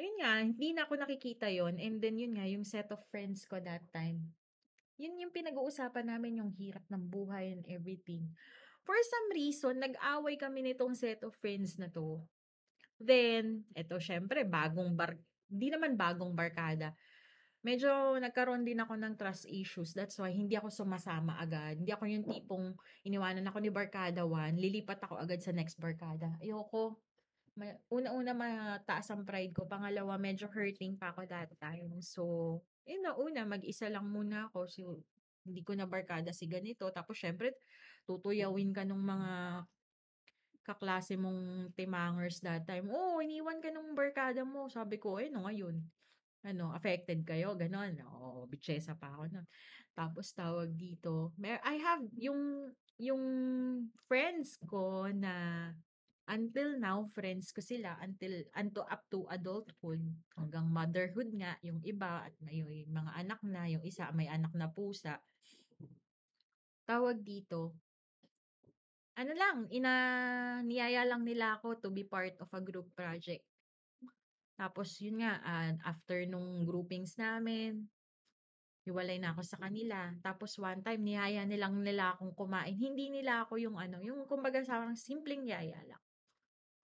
ayun 0.00 0.16
nga, 0.24 0.32
hindi 0.40 0.72
na 0.72 0.88
ako 0.88 0.96
nakikita 0.96 1.52
yon 1.52 1.76
And 1.76 2.00
then, 2.00 2.16
yun 2.16 2.40
nga, 2.40 2.48
yung 2.48 2.64
set 2.64 2.88
of 2.88 3.04
friends 3.12 3.44
ko 3.44 3.60
that 3.60 3.84
time. 3.92 4.32
Yun 4.96 5.20
yung 5.20 5.32
pinag-uusapan 5.36 6.08
namin, 6.08 6.40
yung 6.40 6.50
hirap 6.56 6.82
ng 6.88 7.04
buhay 7.06 7.54
and 7.54 7.62
everything. 7.68 8.32
For 8.88 8.96
some 8.96 9.36
reason, 9.36 9.84
nag-away 9.84 10.40
kami 10.40 10.64
nitong 10.64 10.96
set 10.96 11.20
of 11.22 11.36
friends 11.38 11.76
na 11.76 11.92
to. 11.92 12.24
Then, 12.98 13.68
eto 13.76 14.00
syempre, 14.02 14.42
bagong 14.42 14.96
bar 14.96 15.14
di 15.48 15.72
naman 15.72 15.96
bagong 15.96 16.36
barkada. 16.36 16.92
Medyo 17.66 18.22
nagkaroon 18.22 18.62
din 18.62 18.78
ako 18.78 18.94
ng 18.94 19.18
trust 19.18 19.50
issues. 19.50 19.90
That's 19.90 20.14
why 20.22 20.30
hindi 20.30 20.54
ako 20.54 20.70
sumasama 20.70 21.42
agad. 21.42 21.82
Hindi 21.82 21.90
ako 21.90 22.04
yung 22.06 22.24
tipong 22.24 22.66
iniwanan 23.02 23.50
ako 23.50 23.58
ni 23.58 23.70
barkada 23.72 24.22
1, 24.22 24.54
lilipat 24.54 25.02
ako 25.02 25.18
agad 25.18 25.42
sa 25.42 25.50
next 25.50 25.74
barkada. 25.80 26.38
Ayoko. 26.38 27.02
Una-una 27.90 28.30
mataas 28.38 29.10
ang 29.10 29.26
pride 29.26 29.50
ko. 29.50 29.66
Pangalawa, 29.66 30.14
medyo 30.14 30.46
hurting 30.46 30.94
pa 30.94 31.10
ako 31.10 31.26
that 31.26 31.50
time. 31.58 31.98
So, 31.98 32.62
yun 32.86 33.02
na 33.02 33.18
una, 33.18 33.42
mag-isa 33.42 33.90
lang 33.90 34.06
muna 34.06 34.46
ako. 34.46 34.70
So, 34.70 35.02
hindi 35.42 35.66
ko 35.66 35.74
na 35.74 35.90
barkada 35.90 36.30
si 36.30 36.46
ganito. 36.46 36.86
Tapos, 36.94 37.18
syempre, 37.18 37.58
tutuyawin 38.06 38.70
ka 38.70 38.86
ng 38.86 39.02
mga 39.02 39.30
kaklase 40.68 41.16
mong 41.16 41.72
timangers 41.72 42.44
that 42.44 42.68
time, 42.68 42.92
oh, 42.92 43.24
iniwan 43.24 43.64
ka 43.64 43.72
ng 43.72 43.96
barkada 43.96 44.44
mo. 44.44 44.68
Sabi 44.68 45.00
ko, 45.00 45.16
eh, 45.16 45.32
no, 45.32 45.48
ngayon. 45.48 45.80
Ano, 46.44 46.76
affected 46.76 47.24
kayo, 47.24 47.56
ganon. 47.56 47.96
Oo, 48.04 48.44
oh, 48.44 48.46
bitchesa 48.46 48.92
pa 49.00 49.16
ako 49.16 49.32
nun. 49.32 49.46
Tapos 49.96 50.30
tawag 50.36 50.76
dito, 50.76 51.32
may, 51.40 51.56
I 51.64 51.80
have 51.80 52.04
yung, 52.20 52.70
yung 53.00 53.24
friends 54.04 54.60
ko 54.68 55.08
na 55.08 55.72
until 56.28 56.76
now, 56.76 57.08
friends 57.16 57.50
ko 57.50 57.64
sila 57.64 57.96
until, 58.04 58.44
unto 58.52 58.84
up 58.84 59.08
to 59.08 59.24
adulthood, 59.32 60.04
hanggang 60.36 60.68
motherhood 60.68 61.32
nga, 61.32 61.56
yung 61.64 61.80
iba, 61.82 62.28
at 62.28 62.36
yung, 62.52 62.68
yung 62.68 62.92
mga 62.92 63.12
anak 63.16 63.40
na, 63.42 63.64
yung 63.66 63.82
isa 63.82 64.12
may 64.12 64.28
anak 64.28 64.52
na 64.52 64.68
pusa. 64.68 65.18
Tawag 66.84 67.24
dito, 67.24 67.72
ano 69.18 69.32
lang, 69.34 69.66
ina 69.74 69.92
niyaya 70.62 71.02
lang 71.02 71.26
nila 71.26 71.58
ako 71.58 71.82
to 71.82 71.90
be 71.90 72.06
part 72.06 72.38
of 72.38 72.46
a 72.54 72.62
group 72.62 72.86
project. 72.94 73.42
Tapos 74.54 74.94
yun 75.02 75.22
nga, 75.22 75.42
uh, 75.42 75.74
after 75.82 76.22
nung 76.26 76.62
groupings 76.62 77.18
namin, 77.18 77.86
hiwalay 78.86 79.18
na 79.18 79.34
ako 79.34 79.42
sa 79.42 79.58
kanila. 79.58 80.14
Tapos 80.22 80.54
one 80.62 80.80
time, 80.86 81.02
niyaya 81.02 81.42
nilang 81.42 81.82
nila 81.82 82.14
akong 82.14 82.34
kumain. 82.34 82.78
Hindi 82.78 83.10
nila 83.10 83.42
ako 83.42 83.58
yung 83.58 83.76
ano, 83.76 83.98
yung 84.00 84.22
kumbaga 84.30 84.62
sa 84.62 84.86
simpleng 84.94 85.44
yaya 85.44 85.78
lang. 85.82 86.02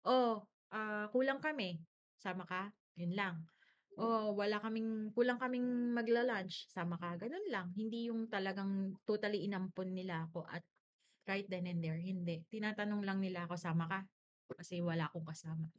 Oh, 0.07 0.47
uh, 0.71 1.05
kulang 1.11 1.43
kami. 1.43 1.83
Sama 2.15 2.47
ka? 2.47 2.71
Yun 2.95 3.13
lang. 3.13 3.35
Oh, 3.99 4.31
wala 4.33 4.63
kaming, 4.63 5.11
kulang 5.11 5.35
kaming 5.35 5.91
magla-lunch. 5.91 6.71
Sama 6.71 6.95
ka? 6.95 7.19
Ganun 7.19 7.43
lang. 7.51 7.75
Hindi 7.75 8.07
yung 8.07 8.31
talagang 8.31 8.95
totally 9.03 9.43
inampon 9.43 9.91
nila 9.91 10.25
ako 10.31 10.47
at 10.47 10.63
Right 11.25 11.45
then 11.45 11.69
and 11.69 11.81
there, 11.81 11.99
hindi. 11.99 12.45
Tinatanong 12.49 13.05
lang 13.05 13.21
nila 13.21 13.45
ako, 13.45 13.55
sama 13.57 13.85
ka? 13.85 13.99
Kasi 14.51 14.83
wala 14.83 15.07
akong 15.07 15.25
kasama. 15.25 15.69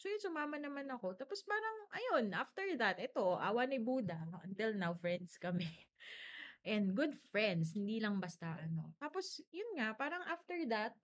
So 0.00 0.08
yun, 0.08 0.22
sumama 0.22 0.56
naman 0.56 0.88
ako. 0.88 1.14
Tapos 1.14 1.44
parang, 1.44 1.76
ayun, 1.94 2.32
after 2.32 2.64
that, 2.80 2.96
ito, 2.98 3.36
awa 3.38 3.66
ni 3.68 3.78
Buddha. 3.78 4.18
Until 4.42 4.74
now, 4.74 4.96
friends 4.96 5.36
kami. 5.36 5.68
And 6.66 6.94
good 6.94 7.18
friends, 7.30 7.74
hindi 7.74 7.98
lang 7.98 8.22
basta 8.22 8.54
ano. 8.58 8.94
Tapos, 9.02 9.42
yun 9.50 9.78
nga, 9.78 9.94
parang 9.98 10.22
after 10.30 10.58
that, 10.70 10.94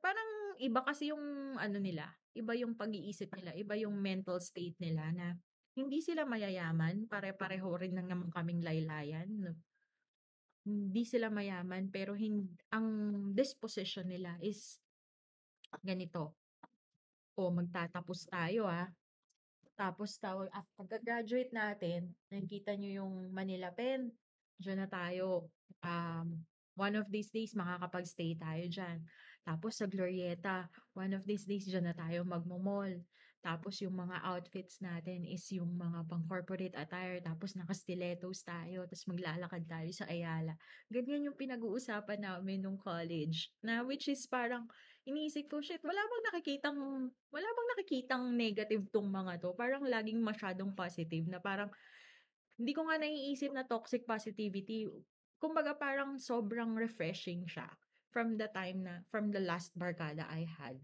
parang 0.00 0.56
iba 0.56 0.80
kasi 0.80 1.12
yung 1.12 1.56
ano 1.60 1.76
nila, 1.76 2.08
iba 2.32 2.56
yung 2.56 2.72
pag-iisip 2.72 3.28
nila, 3.36 3.52
iba 3.52 3.76
yung 3.76 3.92
mental 4.00 4.40
state 4.40 4.76
nila 4.80 5.12
na 5.12 5.36
hindi 5.76 6.04
sila 6.04 6.24
mayayaman, 6.28 7.08
pare-pareho 7.08 7.68
rin 7.80 7.96
lang 7.96 8.08
naman 8.08 8.28
kaming 8.32 8.60
laylayan. 8.60 9.28
Hindi 10.62 11.02
sila 11.02 11.26
mayaman 11.26 11.90
pero 11.90 12.14
hin 12.14 12.46
ang 12.70 12.86
disposition 13.34 14.06
nila 14.06 14.38
is 14.38 14.78
ganito. 15.82 16.38
O 17.34 17.50
magtatapos 17.50 18.30
tayo 18.30 18.70
ah. 18.70 18.86
Tapos 19.74 20.14
tawag 20.20 20.52
after 20.52 21.00
graduate 21.02 21.50
natin, 21.50 22.12
nakikita 22.28 22.76
nyo 22.76 23.02
yung 23.02 23.14
Manila 23.34 23.72
Pen. 23.74 24.12
Diyan 24.60 24.84
na 24.84 24.88
tayo. 24.88 25.50
Um, 25.82 26.46
one 26.78 26.94
of 26.94 27.08
these 27.10 27.32
days 27.32 27.56
makakapag-stay 27.58 28.38
tayo 28.38 28.64
diyan. 28.68 29.02
Tapos 29.42 29.80
sa 29.80 29.90
Glorieta, 29.90 30.70
one 30.94 31.16
of 31.16 31.26
these 31.26 31.48
days 31.48 31.66
diyan 31.66 31.90
na 31.90 31.96
tayo 31.96 32.22
magmo-mall. 32.22 33.02
Tapos 33.42 33.82
yung 33.82 33.98
mga 33.98 34.22
outfits 34.22 34.78
natin 34.78 35.26
is 35.26 35.42
yung 35.50 35.74
mga 35.74 36.06
pang 36.06 36.22
corporate 36.30 36.78
attire. 36.78 37.18
Tapos 37.18 37.58
naka-stilettos 37.58 38.46
tayo. 38.46 38.86
Tapos 38.86 39.04
maglalakad 39.10 39.66
tayo 39.66 39.90
sa 39.90 40.06
Ayala. 40.06 40.54
Ganyan 40.86 41.26
yung 41.26 41.34
pinag-uusapan 41.34 42.22
namin 42.22 42.62
nung 42.62 42.78
college. 42.78 43.50
Na 43.58 43.82
which 43.82 44.06
is 44.06 44.22
parang 44.30 44.70
iniisip 45.02 45.50
ko, 45.50 45.58
shit, 45.58 45.82
wala 45.82 45.98
bang 45.98 46.24
nakikitang, 46.30 46.78
wala 47.10 47.48
bang 47.50 47.68
nakikitang 47.74 48.24
negative 48.30 48.86
tong 48.94 49.10
mga 49.10 49.42
to? 49.42 49.50
Parang 49.58 49.82
laging 49.82 50.22
masyadong 50.22 50.70
positive 50.70 51.26
na 51.26 51.42
parang 51.42 51.66
hindi 52.54 52.72
ko 52.78 52.86
nga 52.86 53.02
naiisip 53.02 53.50
na 53.50 53.66
toxic 53.66 54.06
positivity. 54.06 54.86
Kumbaga 55.42 55.74
parang 55.74 56.14
sobrang 56.22 56.78
refreshing 56.78 57.42
siya 57.50 57.66
from 58.14 58.38
the 58.38 58.46
time 58.54 58.86
na, 58.86 59.02
from 59.10 59.34
the 59.34 59.42
last 59.42 59.74
barkada 59.74 60.30
I 60.30 60.46
had. 60.46 60.78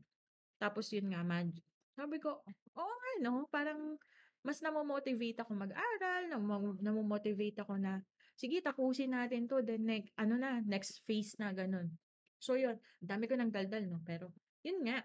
Tapos 0.58 0.90
yun 0.90 1.14
nga, 1.14 1.22
man, 1.22 1.54
sabi 1.98 2.22
ko, 2.22 2.46
oo 2.78 2.94
nga, 2.94 3.12
no? 3.26 3.50
Parang, 3.50 3.98
mas 4.46 4.62
namomotivate 4.62 5.42
ako 5.42 5.50
mag-aral, 5.58 6.30
nam- 6.30 6.78
namomotivate 6.78 7.58
ako 7.66 7.74
na, 7.74 7.98
sige, 8.38 8.62
tapusin 8.62 9.10
natin 9.10 9.50
to, 9.50 9.58
then 9.66 9.82
next, 9.82 10.14
ano 10.14 10.38
na, 10.38 10.62
next 10.62 11.02
phase 11.02 11.34
na, 11.42 11.50
ganun. 11.50 11.90
So, 12.38 12.54
yun, 12.54 12.78
dami 13.02 13.26
ko 13.26 13.34
ng 13.34 13.50
daldal, 13.50 13.90
no? 13.90 13.98
Pero, 14.06 14.30
yun 14.62 14.86
nga, 14.86 15.02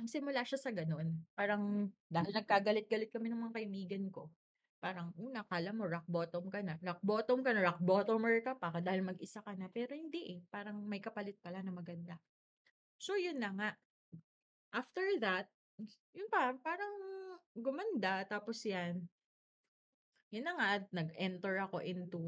ang 0.00 0.08
simula 0.08 0.48
siya 0.48 0.56
sa 0.56 0.72
ganun. 0.72 1.12
Parang, 1.36 1.92
dahil 2.08 2.32
nagkagalit-galit 2.32 3.12
kami 3.12 3.28
ng 3.28 3.44
mga 3.44 3.54
kaibigan 3.60 4.04
ko, 4.08 4.32
parang, 4.80 5.12
una, 5.20 5.44
kala 5.44 5.76
mo, 5.76 5.84
rock 5.84 6.08
bottom 6.08 6.48
ka 6.48 6.64
na. 6.64 6.80
Rock 6.80 7.04
bottom 7.04 7.44
ka 7.44 7.52
na, 7.52 7.60
rock 7.68 7.84
bottomer 7.84 8.40
ka 8.40 8.56
pa, 8.56 8.72
dahil 8.80 9.04
mag-isa 9.04 9.44
ka 9.44 9.52
na. 9.60 9.68
Pero 9.68 9.92
hindi 9.92 10.38
eh, 10.38 10.40
parang 10.48 10.80
may 10.88 11.04
kapalit 11.04 11.36
pala 11.44 11.60
na 11.60 11.68
maganda. 11.68 12.16
So, 12.96 13.20
yun 13.20 13.44
na 13.44 13.52
nga. 13.52 13.70
After 14.72 15.04
that, 15.20 15.52
yun 16.14 16.28
pa, 16.30 16.54
parang 16.58 16.94
gumanda. 17.54 18.26
Tapos 18.26 18.62
yan, 18.66 19.02
yun 20.28 20.44
na 20.44 20.54
nga, 20.58 20.70
nag-enter 20.92 21.56
ako 21.64 21.80
into 21.80 22.20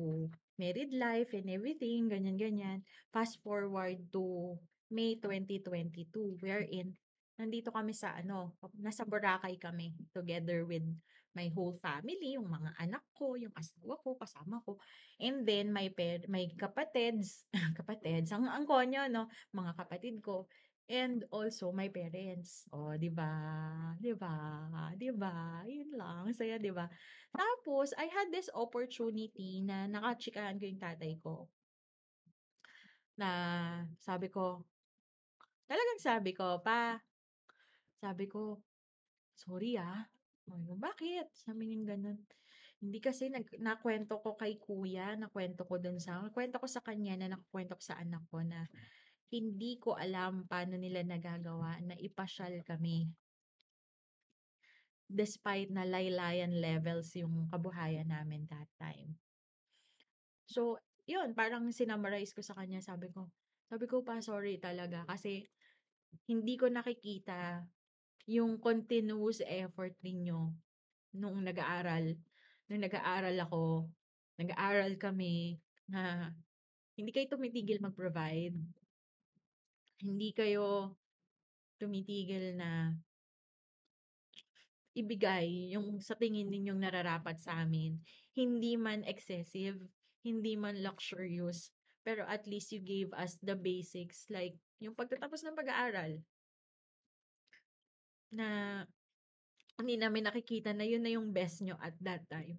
married 0.56 0.92
life 0.96 1.32
and 1.36 1.48
everything, 1.52 2.08
ganyan-ganyan. 2.08 2.80
Fast 3.12 3.40
forward 3.44 4.00
to 4.12 4.56
May 4.90 5.20
2022, 5.22 6.40
wherein 6.42 6.96
nandito 7.38 7.72
kami 7.72 7.94
sa 7.96 8.18
ano, 8.18 8.58
nasa 8.76 9.06
Boracay 9.06 9.56
kami 9.56 9.94
together 10.12 10.66
with 10.66 10.84
my 11.30 11.46
whole 11.54 11.78
family, 11.78 12.34
yung 12.34 12.50
mga 12.50 12.74
anak 12.82 13.04
ko, 13.14 13.38
yung 13.38 13.54
asawa 13.54 13.94
ko, 14.02 14.18
kasama 14.18 14.58
ko. 14.66 14.82
And 15.22 15.46
then 15.46 15.70
my 15.70 15.86
per, 15.94 16.26
my 16.26 16.50
kapatids, 16.58 17.46
kapatids, 17.78 18.34
ang 18.34 18.50
ang 18.50 18.66
konyo 18.66 19.06
no, 19.06 19.30
mga 19.54 19.78
kapatid 19.78 20.18
ko 20.18 20.50
and 20.90 21.22
also 21.30 21.70
my 21.70 21.86
parents. 21.86 22.66
Oh, 22.74 22.92
'di 22.98 23.10
ba? 23.14 23.30
'Di 24.02 24.12
ba? 24.18 24.34
'Di 24.98 25.10
ba? 25.14 25.62
'Yun 25.64 25.90
lang, 25.94 26.24
saya 26.34 26.58
'di 26.58 26.74
ba? 26.74 26.90
Tapos 27.30 27.94
I 27.94 28.10
had 28.10 28.28
this 28.34 28.50
opportunity 28.50 29.62
na 29.62 29.86
nakachikahan 29.86 30.58
ko 30.58 30.64
yung 30.66 30.82
tatay 30.82 31.14
ko. 31.22 31.46
Na 33.18 33.30
sabi 34.00 34.26
ko, 34.32 34.64
Talagang 35.70 36.00
sabi 36.02 36.30
ko, 36.34 36.58
"Pa" 36.66 36.98
sabi 38.02 38.24
ko, 38.26 38.58
"Sorry, 39.36 39.78
ah." 39.78 40.02
Ko, 40.48 40.74
"Bakit?" 40.74 41.30
Sabi 41.36 41.70
niyang 41.70 41.86
gano'n. 41.96 42.18
"Hindi 42.82 42.98
kasi 42.98 43.30
nag 43.30 43.46
nakuwento 43.62 44.18
ko 44.24 44.34
kay 44.34 44.58
kuya, 44.58 45.14
nakuwento 45.14 45.62
ko 45.68 45.78
dun 45.78 45.98
sa 46.02 46.18
nakuwento 46.24 46.58
ko 46.58 46.66
sa 46.66 46.82
kanya 46.82 47.14
na 47.20 47.36
nakukuwento 47.36 47.78
ko 47.78 47.82
sa 47.84 48.00
anak 48.02 48.24
ko 48.32 48.42
na 48.42 48.66
hindi 49.32 49.78
ko 49.82 49.90
alam 49.96 50.44
paano 50.50 50.74
nila 50.78 51.00
nagagawa 51.06 51.80
na 51.88 51.94
ipasyal 51.98 52.54
kami." 52.66 52.98
Despite 55.10 55.74
na 55.74 55.82
laylayan 55.82 56.54
levels 56.62 57.10
yung 57.18 57.50
kabuhayan 57.50 58.06
namin 58.14 58.46
that 58.46 58.70
time. 58.78 59.18
So, 60.46 60.78
yun 61.08 61.34
parang 61.34 61.66
sinummarize 61.74 62.30
ko 62.36 62.42
sa 62.44 62.54
kanya 62.54 62.78
sabi 62.82 63.10
ko 63.10 63.30
sabi 63.70 63.86
ko, 63.86 64.02
"Pa, 64.02 64.18
sorry 64.22 64.58
talaga 64.58 65.06
kasi 65.06 65.46
hindi 66.30 66.54
ko 66.58 66.66
nakikita 66.70 67.66
yung 68.30 68.58
continuous 68.62 69.42
effort 69.46 69.94
ninyo 70.02 70.40
nung 71.18 71.38
nag-aaral. 71.44 72.18
Nung 72.70 72.82
nag-aaral 72.86 73.36
ako, 73.42 73.90
nag-aaral 74.40 74.94
kami 74.98 75.58
na 75.90 76.30
hindi 76.98 77.10
kayo 77.14 77.26
tumitigil 77.36 77.82
mag-provide. 77.82 78.56
Hindi 80.00 80.32
kayo 80.32 80.96
tumitigil 81.76 82.56
na 82.56 82.92
ibigay 84.96 85.76
yung 85.76 86.00
sa 86.00 86.16
tingin 86.16 86.48
ninyong 86.48 86.80
nararapat 86.80 87.36
sa 87.40 87.62
amin. 87.62 88.00
Hindi 88.32 88.80
man 88.80 89.04
excessive, 89.04 89.76
hindi 90.24 90.56
man 90.56 90.80
luxurious, 90.80 91.72
pero 92.00 92.24
at 92.24 92.48
least 92.48 92.72
you 92.72 92.80
gave 92.80 93.12
us 93.16 93.36
the 93.44 93.54
basics 93.54 94.24
like 94.32 94.56
yung 94.80 94.96
pagtatapos 94.96 95.44
ng 95.44 95.56
pag-aaral. 95.56 96.20
Na 98.32 98.48
hindi 99.80 99.96
namin 99.96 100.28
nakikita 100.28 100.72
na 100.72 100.84
yun 100.84 101.04
na 101.04 101.12
yung 101.12 101.32
best 101.32 101.60
niyo 101.64 101.76
at 101.80 101.96
that 102.00 102.24
time. 102.28 102.56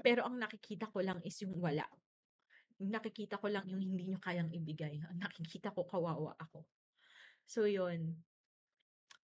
Pero 0.00 0.24
ang 0.24 0.36
nakikita 0.36 0.88
ko 0.92 1.00
lang 1.00 1.20
is 1.24 1.36
yung 1.40 1.56
wala. 1.56 1.84
Nakikita 2.82 3.38
ko 3.38 3.46
lang 3.50 3.66
yung 3.70 3.82
hindi 3.82 4.10
niyo 4.10 4.18
kayang 4.18 4.50
ibigay. 4.50 4.98
Nakikita 5.22 5.70
ko 5.74 5.86
kawawa 5.86 6.34
ako. 6.40 6.66
So 7.46 7.66
yun. 7.68 8.24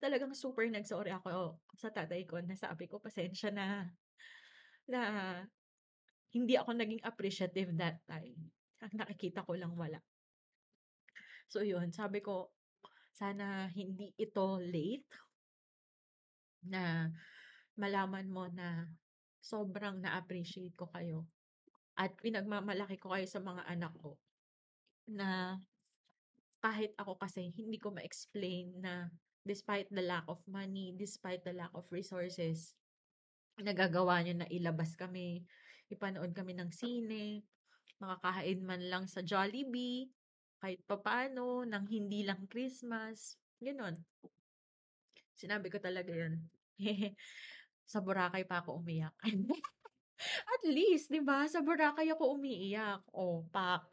Talagang 0.01 0.33
super 0.33 0.65
nag-sorry 0.65 1.13
ako 1.13 1.61
sa 1.77 1.93
tatay 1.93 2.25
ko 2.25 2.41
na 2.41 2.57
sabi 2.57 2.89
ko, 2.89 2.97
"Pasensya 3.03 3.53
na, 3.53 3.93
na 4.89 5.01
hindi 6.35 6.55
ako 6.57 6.71
naging 6.75 7.03
appreciative 7.07 7.71
that 7.79 8.03
time. 8.07 8.51
Ang 8.83 8.93
nakikita 8.97 9.45
ko 9.45 9.53
lang 9.59 9.75
wala." 9.77 10.01
So 11.51 11.61
yun, 11.67 11.91
sabi 11.93 12.23
ko, 12.23 12.55
"Sana 13.13 13.67
hindi 13.75 14.15
ito 14.17 14.57
late 14.63 15.11
na 16.65 17.09
malaman 17.77 18.29
mo 18.29 18.45
na 18.53 18.89
sobrang 19.41 19.97
na-appreciate 20.01 20.77
ko 20.77 20.87
kayo 20.93 21.25
at 22.01 22.17
pinagmamalaki 22.17 22.97
ko 22.97 23.13
kayo 23.13 23.29
sa 23.29 23.45
mga 23.45 23.69
anak 23.69 23.93
ko." 24.01 24.17
Na 25.13 25.61
kahit 26.65 26.97
ako 26.97 27.17
kasi 27.21 27.53
hindi 27.57 27.77
ko 27.81 27.93
ma-explain 27.93 28.81
na 28.81 29.09
despite 29.45 29.89
the 29.93 30.05
lack 30.05 30.25
of 30.29 30.41
money, 30.49 30.93
despite 30.97 31.41
the 31.45 31.53
lack 31.57 31.73
of 31.73 31.89
resources, 31.93 32.77
nagagawa 33.61 34.21
niyo 34.21 34.41
na 34.41 34.49
ilabas 34.53 34.97
kami, 34.97 35.45
ipanood 35.89 36.33
kami 36.37 36.57
ng 36.57 36.71
sine, 36.73 37.45
makakain 38.01 38.61
man 38.65 38.83
lang 38.89 39.05
sa 39.09 39.25
Jollibee, 39.25 40.09
kahit 40.61 40.81
papaano, 40.85 41.65
ng 41.65 41.85
hindi 41.89 42.25
lang 42.25 42.45
Christmas, 42.49 43.41
gano'n. 43.61 43.97
Sinabi 45.41 45.73
ko 45.73 45.81
talaga 45.81 46.13
yun. 46.13 46.37
Sa 47.91 48.05
Boracay 48.05 48.45
pa 48.45 48.61
ako 48.61 48.85
umiyak. 48.85 49.17
At 50.45 50.63
least, 50.69 51.09
'di 51.09 51.25
ba, 51.25 51.49
sa 51.49 51.65
Boracay 51.65 52.13
ako 52.13 52.37
umiiyak. 52.37 53.05
Oh, 53.17 53.45
pak. 53.49 53.89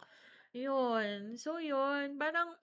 Yun. 0.55 1.35
So 1.39 1.59
yun, 1.61 2.15
parang 2.19 2.55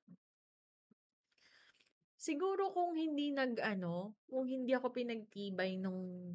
siguro 2.16 2.72
kung 2.72 2.96
hindi 2.96 3.32
nag-ano, 3.32 4.16
kung 4.28 4.48
hindi 4.48 4.72
ako 4.72 4.92
pinagtibay 4.92 5.76
nung 5.76 6.32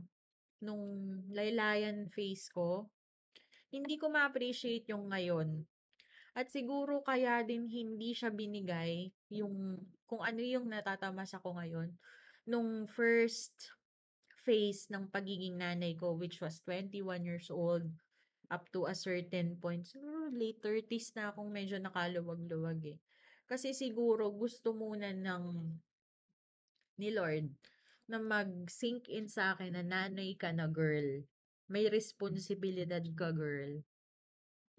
nung 0.60 0.84
laylayan 1.32 2.12
phase 2.12 2.52
ko, 2.52 2.92
hindi 3.72 3.96
ko 3.96 4.12
ma-appreciate 4.12 4.90
yung 4.92 5.10
ngayon. 5.10 5.64
At 6.38 6.52
siguro 6.54 7.02
kaya 7.02 7.42
din 7.42 7.66
hindi 7.66 8.14
siya 8.14 8.30
binigay 8.30 9.10
yung 9.34 9.82
kung 10.06 10.22
ano 10.22 10.42
yung 10.42 10.70
natatamasa 10.70 11.42
ko 11.42 11.58
ngayon 11.58 11.90
nung 12.50 12.90
first 12.90 13.74
phase 14.46 14.88
ng 14.90 15.12
pagiging 15.12 15.60
nanay 15.60 15.96
ko 15.96 16.16
which 16.16 16.40
was 16.40 16.64
21 16.64 17.26
years 17.26 17.52
old 17.52 17.86
up 18.50 18.66
to 18.74 18.90
a 18.90 18.96
certain 18.98 19.56
point. 19.62 19.86
Siguro 19.86 20.34
late 20.34 20.58
30s 20.62 21.14
na 21.14 21.30
akong 21.30 21.54
medyo 21.54 21.78
nakaluwag-luwag 21.78 22.98
eh. 22.98 23.00
Kasi 23.46 23.74
siguro 23.74 24.30
gusto 24.34 24.74
muna 24.74 25.14
ng 25.14 25.74
ni 27.00 27.10
Lord 27.16 27.50
na 28.10 28.18
mag-sink 28.18 29.06
in 29.08 29.30
sa 29.30 29.54
akin 29.54 29.78
na 29.78 29.86
nanay 29.86 30.34
ka 30.34 30.50
na 30.50 30.66
girl. 30.66 31.24
May 31.70 31.86
responsibilidad 31.88 33.06
ka 33.14 33.30
girl. 33.30 33.86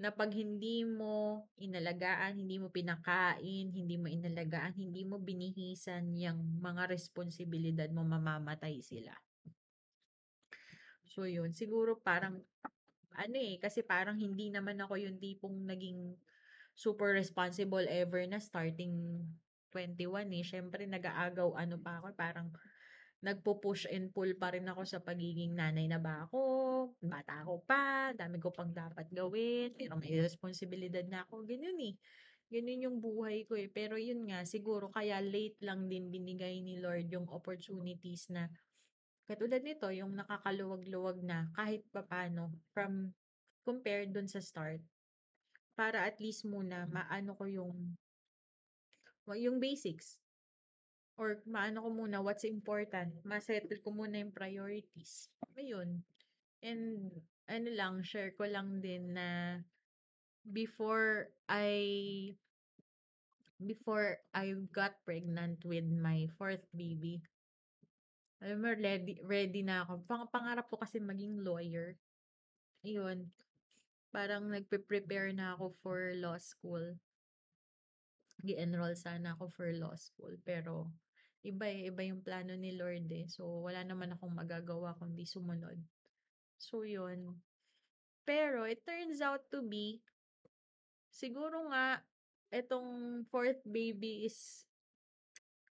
Na 0.01 0.11
pag 0.11 0.35
hindi 0.35 0.83
mo 0.83 1.47
inalagaan, 1.55 2.35
hindi 2.35 2.59
mo 2.59 2.73
pinakain, 2.73 3.71
hindi 3.71 3.95
mo 3.95 4.11
inalagaan, 4.11 4.75
hindi 4.75 5.07
mo 5.07 5.23
binihisan 5.23 6.11
yung 6.19 6.59
mga 6.59 6.91
responsibilidad 6.91 7.87
mo, 7.95 8.03
mamamatay 8.03 8.83
sila. 8.83 9.15
So 11.11 11.27
yun, 11.27 11.51
siguro 11.51 11.99
parang 11.99 12.39
ano 13.19 13.37
eh, 13.37 13.59
kasi 13.59 13.83
parang 13.83 14.15
hindi 14.15 14.49
naman 14.49 14.79
ako 14.79 14.95
yung 14.95 15.19
tipong 15.19 15.67
naging 15.67 16.15
super 16.79 17.11
responsible 17.13 17.83
ever 17.91 18.23
na 18.31 18.39
starting 18.39 19.27
21 19.75 20.31
eh. 20.31 20.45
Syempre 20.47 20.87
nag-aagaw 20.87 21.59
ano 21.59 21.77
pa 21.83 21.99
ako, 21.99 22.15
parang 22.15 22.49
nagpo-push 23.21 23.91
and 23.93 24.15
pull 24.17 24.31
pa 24.39 24.55
rin 24.57 24.65
ako 24.65 24.87
sa 24.89 25.03
pagiging 25.03 25.53
nanay 25.53 25.85
na 25.85 26.01
ba 26.01 26.25
ako, 26.25 26.41
bata 27.05 27.45
ako 27.45 27.61
pa, 27.69 28.17
dami 28.17 28.41
ko 28.41 28.49
pang 28.49 28.73
dapat 28.73 29.13
gawin, 29.13 29.77
pero 29.77 30.01
may 30.01 30.25
responsibilidad 30.25 31.05
na 31.05 31.29
ako, 31.29 31.45
ganyan 31.45 31.77
eh. 31.85 31.95
Ganun 32.51 32.87
yung 32.89 32.99
buhay 32.99 33.47
ko 33.47 33.55
eh. 33.55 33.71
Pero 33.71 33.95
yun 33.95 34.27
nga, 34.27 34.43
siguro 34.43 34.91
kaya 34.91 35.23
late 35.23 35.61
lang 35.63 35.87
din 35.87 36.11
binigay 36.11 36.59
ni 36.65 36.81
Lord 36.83 37.07
yung 37.13 37.29
opportunities 37.31 38.27
na 38.33 38.51
Katulad 39.31 39.63
nito, 39.63 39.87
yung 39.95 40.19
nakakaluwag-luwag 40.19 41.23
na 41.23 41.47
kahit 41.55 41.87
papano 41.95 42.51
from 42.75 43.15
compared 43.63 44.11
dun 44.11 44.27
sa 44.27 44.43
start. 44.43 44.83
Para 45.79 46.03
at 46.03 46.19
least 46.19 46.43
muna 46.43 46.91
maano 46.91 47.39
ko 47.39 47.47
yung 47.47 47.95
yung 49.39 49.63
basics. 49.63 50.19
Or 51.15 51.39
maano 51.47 51.87
ko 51.87 51.95
muna 51.95 52.19
what's 52.19 52.43
important. 52.43 53.15
Masettle 53.23 53.79
ko 53.79 53.95
muna 53.95 54.19
yung 54.19 54.35
priorities. 54.35 55.31
Ayun. 55.55 56.03
And 56.67 57.15
ano 57.47 57.71
lang, 57.71 58.03
share 58.03 58.35
ko 58.35 58.51
lang 58.51 58.83
din 58.83 59.15
na 59.15 59.63
before 60.43 61.31
I 61.47 62.35
before 63.63 64.19
I 64.35 64.59
got 64.75 64.99
pregnant 65.07 65.63
with 65.63 65.87
my 65.87 66.27
fourth 66.35 66.67
baby, 66.75 67.23
alam 68.41 68.59
mo, 68.65 68.73
ready, 68.73 69.21
ready 69.21 69.61
na 69.61 69.85
ako. 69.85 70.01
Pang, 70.09 70.25
pangarap 70.33 70.65
ko 70.73 70.81
kasi 70.81 70.97
maging 70.97 71.45
lawyer. 71.45 71.93
Ayun. 72.81 73.29
Parang 74.09 74.49
nagpe-prepare 74.49 75.37
na 75.37 75.53
ako 75.53 75.77
for 75.85 76.17
law 76.17 76.41
school. 76.41 76.97
Gi-enroll 78.41 78.97
sana 78.97 79.37
ako 79.37 79.53
for 79.53 79.69
law 79.77 79.93
school. 79.93 80.33
Pero, 80.41 80.89
iba 81.45 81.69
eh, 81.69 81.93
iba 81.93 82.01
yung 82.01 82.25
plano 82.25 82.57
ni 82.57 82.73
Lord 82.73 83.13
eh. 83.13 83.29
So, 83.29 83.45
wala 83.69 83.85
naman 83.85 84.17
akong 84.17 84.33
magagawa 84.33 84.97
kundi 84.97 85.29
sumunod. 85.29 85.77
So, 86.57 86.89
yun. 86.89 87.37
Pero, 88.25 88.65
it 88.65 88.81
turns 88.89 89.21
out 89.21 89.45
to 89.53 89.61
be, 89.61 90.01
siguro 91.13 91.69
nga, 91.69 92.01
itong 92.49 93.23
fourth 93.29 93.61
baby 93.69 94.25
is 94.25 94.65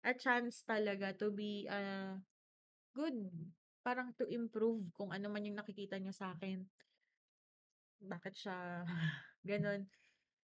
a 0.03 0.15
chance 0.15 0.63
talaga 0.63 1.11
to 1.15 1.31
be 1.31 1.67
a 1.67 2.15
good. 2.95 3.17
Parang 3.83 4.15
to 4.15 4.25
improve 4.31 4.87
kung 4.95 5.11
ano 5.11 5.27
man 5.27 5.43
yung 5.43 5.59
nakikita 5.59 5.99
niya 5.99 6.15
sa 6.15 6.31
akin. 6.31 6.63
Bakit 7.99 8.33
siya 8.37 8.57
gano'n. 9.49 9.83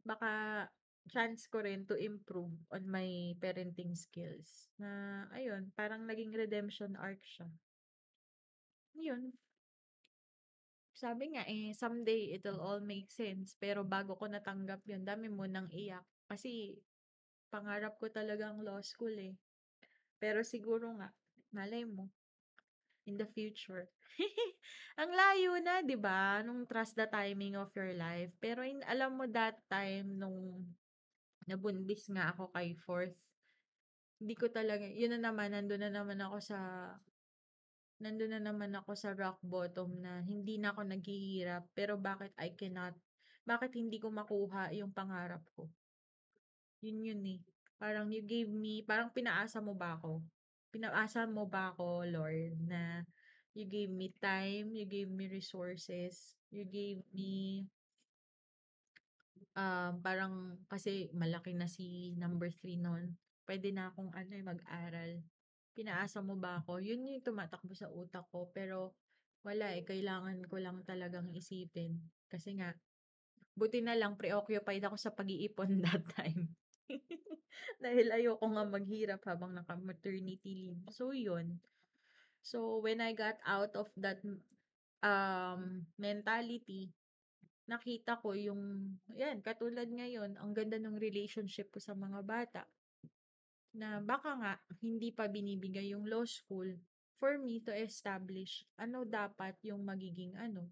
Baka 0.07 0.64
chance 1.11 1.46
ko 1.51 1.62
rin 1.62 1.87
to 1.87 1.94
improve 1.99 2.55
on 2.70 2.85
my 2.87 3.35
parenting 3.42 3.94
skills. 3.99 4.70
Na 4.79 5.25
ayun, 5.35 5.70
parang 5.75 6.07
naging 6.07 6.35
redemption 6.35 6.94
arc 6.99 7.22
siya. 7.27 7.51
Yun. 8.94 9.35
Sabi 10.96 11.37
nga 11.37 11.44
eh, 11.44 11.77
someday 11.77 12.33
it'll 12.38 12.62
all 12.62 12.81
make 12.81 13.11
sense. 13.12 13.59
Pero 13.59 13.85
bago 13.85 14.16
ko 14.16 14.31
natanggap 14.31 14.81
yun, 14.87 15.03
dami 15.05 15.29
mo 15.29 15.44
nang 15.44 15.68
iyak. 15.68 16.03
Kasi 16.27 16.79
Pangarap 17.46 17.96
ko 18.03 18.11
talagang 18.11 18.59
law 18.66 18.83
school 18.83 19.14
eh. 19.16 19.35
Pero 20.18 20.42
siguro 20.42 20.90
nga, 20.99 21.09
malay 21.55 21.87
mo, 21.87 22.11
in 23.07 23.16
the 23.16 23.27
future. 23.31 23.87
Ang 25.01 25.11
layo 25.14 25.57
na, 25.62 25.81
'di 25.81 25.97
ba? 25.97 26.42
Nung 26.42 26.66
trust 26.66 26.99
the 26.99 27.07
timing 27.07 27.55
of 27.55 27.71
your 27.73 27.95
life. 27.95 28.35
Pero 28.42 28.66
in, 28.66 28.83
alam 28.85 29.14
mo 29.14 29.25
that 29.31 29.57
time 29.71 30.19
nung 30.19 30.66
nabuntis 31.47 32.11
nga 32.11 32.35
ako 32.35 32.51
kay 32.51 32.75
fourth, 32.75 33.14
hindi 34.16 34.35
ko 34.35 34.49
talaga, 34.49 34.83
yun 34.83 35.12
na 35.16 35.31
naman, 35.31 35.53
nandun 35.53 35.83
na 35.87 35.92
naman 35.92 36.19
ako 36.25 36.40
sa, 36.40 36.59
nandun 38.01 38.33
na 38.33 38.40
naman 38.40 38.73
ako 38.73 38.97
sa 38.97 39.12
rock 39.12 39.38
bottom 39.45 39.92
na 40.01 40.25
hindi 40.25 40.57
na 40.57 40.73
ako 40.73 40.88
naghihirap. 40.88 41.69
Pero 41.77 42.01
bakit 42.01 42.33
I 42.40 42.57
cannot, 42.57 42.97
bakit 43.45 43.77
hindi 43.77 44.01
ko 44.01 44.09
makuha 44.11 44.73
yung 44.75 44.90
pangarap 44.90 45.45
ko? 45.55 45.69
Yun 46.81 46.99
yun 47.05 47.23
eh. 47.29 47.40
Parang 47.77 48.09
you 48.09 48.25
gave 48.25 48.49
me, 48.49 48.81
parang 48.81 49.12
pinaasa 49.12 49.61
mo 49.61 49.77
ba 49.77 50.01
ako? 50.01 50.25
Pinaasa 50.77 51.25
mo 51.25 51.49
ba 51.49 51.73
ako, 51.73 52.05
Lord, 52.05 52.61
na 52.69 53.01
you 53.57 53.65
gave 53.65 53.89
me 53.89 54.12
time, 54.21 54.77
you 54.77 54.85
gave 54.85 55.09
me 55.09 55.25
resources, 55.25 56.37
you 56.53 56.69
gave 56.69 57.01
me 57.17 57.65
um, 59.57 60.05
parang 60.05 60.61
kasi 60.69 61.09
malaki 61.17 61.57
na 61.57 61.65
si 61.65 62.12
number 62.21 62.53
3 62.53 62.77
noon. 62.77 63.17
Pwede 63.49 63.73
na 63.73 63.89
akong 63.89 64.12
ano 64.12 64.33
eh, 64.37 64.45
mag-aral. 64.45 65.25
Pinaasa 65.73 66.21
mo 66.21 66.37
ba 66.37 66.61
ako? 66.61 66.85
Yun 66.85 67.09
yung 67.09 67.25
tumatakbo 67.25 67.73
sa 67.73 67.89
utak 67.89 68.29
ko. 68.29 68.53
Pero 68.53 68.93
wala 69.49 69.73
eh, 69.73 69.81
kailangan 69.81 70.45
ko 70.45 70.61
lang 70.61 70.85
talagang 70.85 71.33
isipin. 71.33 71.97
Kasi 72.29 72.53
nga, 72.61 72.77
buti 73.57 73.81
na 73.81 73.97
lang 73.97 74.21
preoccupied 74.21 74.85
ako 74.85 75.01
sa 75.01 75.17
pag-iipon 75.17 75.81
that 75.89 76.05
time. 76.12 76.53
Dahil 77.85 78.12
ayoko 78.12 78.45
nga 78.45 78.64
maghirap 78.64 79.23
habang 79.27 79.53
naka-maternity 79.57 80.53
leave. 80.53 80.83
So, 80.92 81.11
yun. 81.12 81.61
So, 82.45 82.79
when 82.79 83.03
I 83.03 83.11
got 83.12 83.42
out 83.42 83.75
of 83.75 83.90
that 83.99 84.23
um, 85.03 85.83
mentality, 85.99 86.95
nakita 87.66 88.23
ko 88.23 88.38
yung, 88.38 88.95
yan, 89.11 89.42
katulad 89.42 89.90
ngayon, 89.90 90.38
ang 90.38 90.55
ganda 90.55 90.79
ng 90.79 90.95
relationship 90.97 91.75
ko 91.75 91.83
sa 91.83 91.99
mga 91.99 92.23
bata. 92.23 92.62
Na 93.75 93.99
baka 93.99 94.31
nga, 94.38 94.55
hindi 94.79 95.11
pa 95.11 95.27
binibigay 95.27 95.92
yung 95.92 96.07
law 96.07 96.23
school 96.25 96.71
for 97.16 97.40
me 97.40 97.64
to 97.64 97.73
establish 97.73 98.64
ano 98.77 99.05
dapat 99.09 99.57
yung 99.64 99.83
magiging 99.83 100.37
ano, 100.37 100.69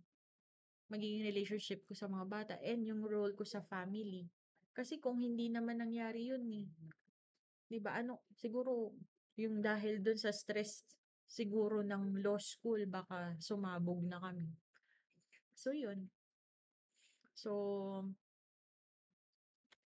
magiging 0.93 1.25
relationship 1.25 1.83
ko 1.89 1.97
sa 1.97 2.07
mga 2.07 2.27
bata 2.29 2.55
and 2.61 2.85
yung 2.85 3.03
role 3.03 3.33
ko 3.33 3.43
sa 3.43 3.65
family. 3.65 4.29
Kasi 4.75 4.99
kung 4.99 5.23
hindi 5.23 5.49
naman 5.49 5.79
nangyari 5.79 6.35
yun 6.35 6.45
eh. 6.51 6.67
'Di 7.71 7.79
ba 7.79 8.03
ano, 8.03 8.27
siguro 8.35 8.93
yung 9.39 9.63
dahil 9.63 10.03
dun 10.03 10.19
sa 10.19 10.35
stress 10.35 10.83
siguro 11.25 11.81
ng 11.81 12.21
law 12.21 12.37
school 12.37 12.85
baka 12.91 13.39
sumabog 13.39 14.03
na 14.05 14.19
kami. 14.19 14.51
So 15.55 15.71
yun. 15.71 16.11
So 17.35 17.53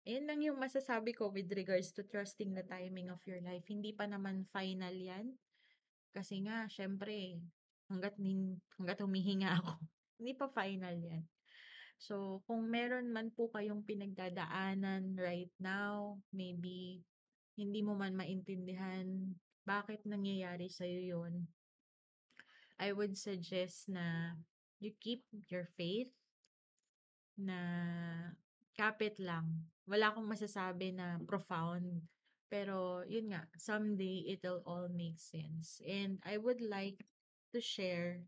Ayun 0.08 0.24
lang 0.24 0.40
yung 0.40 0.56
masasabi 0.56 1.12
ko 1.12 1.28
with 1.28 1.52
regards 1.52 1.92
to 1.92 2.00
trusting 2.00 2.56
the 2.56 2.64
timing 2.64 3.12
of 3.12 3.20
your 3.28 3.44
life. 3.44 3.68
Hindi 3.68 3.92
pa 3.92 4.08
naman 4.08 4.48
final 4.48 4.96
yan. 4.96 5.36
Kasi 6.16 6.40
nga, 6.48 6.64
syempre, 6.72 7.36
hanggat, 7.92 8.16
nin, 8.16 8.56
hanggat 8.80 9.04
humihinga 9.04 9.60
ako, 9.60 9.76
hindi 10.16 10.32
pa 10.32 10.48
final 10.48 10.96
yan. 10.96 11.28
So, 11.98 12.46
kung 12.46 12.70
meron 12.70 13.10
man 13.10 13.34
po 13.34 13.50
kayong 13.50 13.82
pinagdadaanan 13.82 15.18
right 15.18 15.50
now, 15.58 16.22
maybe 16.30 17.02
hindi 17.58 17.82
mo 17.82 17.98
man 17.98 18.14
maintindihan 18.14 19.34
bakit 19.66 20.06
nangyayari 20.06 20.70
sa'yo 20.70 21.18
yun, 21.18 21.50
I 22.78 22.94
would 22.94 23.18
suggest 23.18 23.90
na 23.90 24.38
you 24.78 24.94
keep 25.02 25.26
your 25.50 25.66
faith 25.74 26.14
na 27.34 27.58
kapit 28.78 29.18
lang. 29.18 29.66
Wala 29.90 30.14
akong 30.14 30.30
masasabi 30.30 30.94
na 30.94 31.18
profound. 31.26 32.06
Pero, 32.46 33.02
yun 33.04 33.34
nga, 33.34 33.44
someday 33.58 34.24
it'll 34.30 34.62
all 34.64 34.86
make 34.88 35.18
sense. 35.18 35.82
And 35.84 36.22
I 36.22 36.38
would 36.38 36.62
like 36.62 37.02
to 37.52 37.60
share 37.60 38.24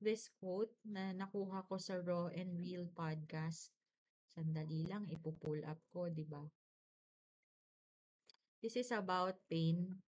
this 0.00 0.28
quote 0.36 0.72
na 0.84 1.16
nakuha 1.16 1.64
ko 1.64 1.80
sa 1.80 1.96
Raw 2.00 2.28
and 2.32 2.60
Real 2.60 2.84
podcast. 2.92 3.72
Sandali 4.28 4.84
lang, 4.84 5.08
ipo-pull 5.08 5.64
up 5.64 5.80
ko, 5.88 6.12
di 6.12 6.24
ba? 6.28 6.44
This 8.60 8.76
is 8.76 8.92
about 8.92 9.40
pain. 9.48 10.02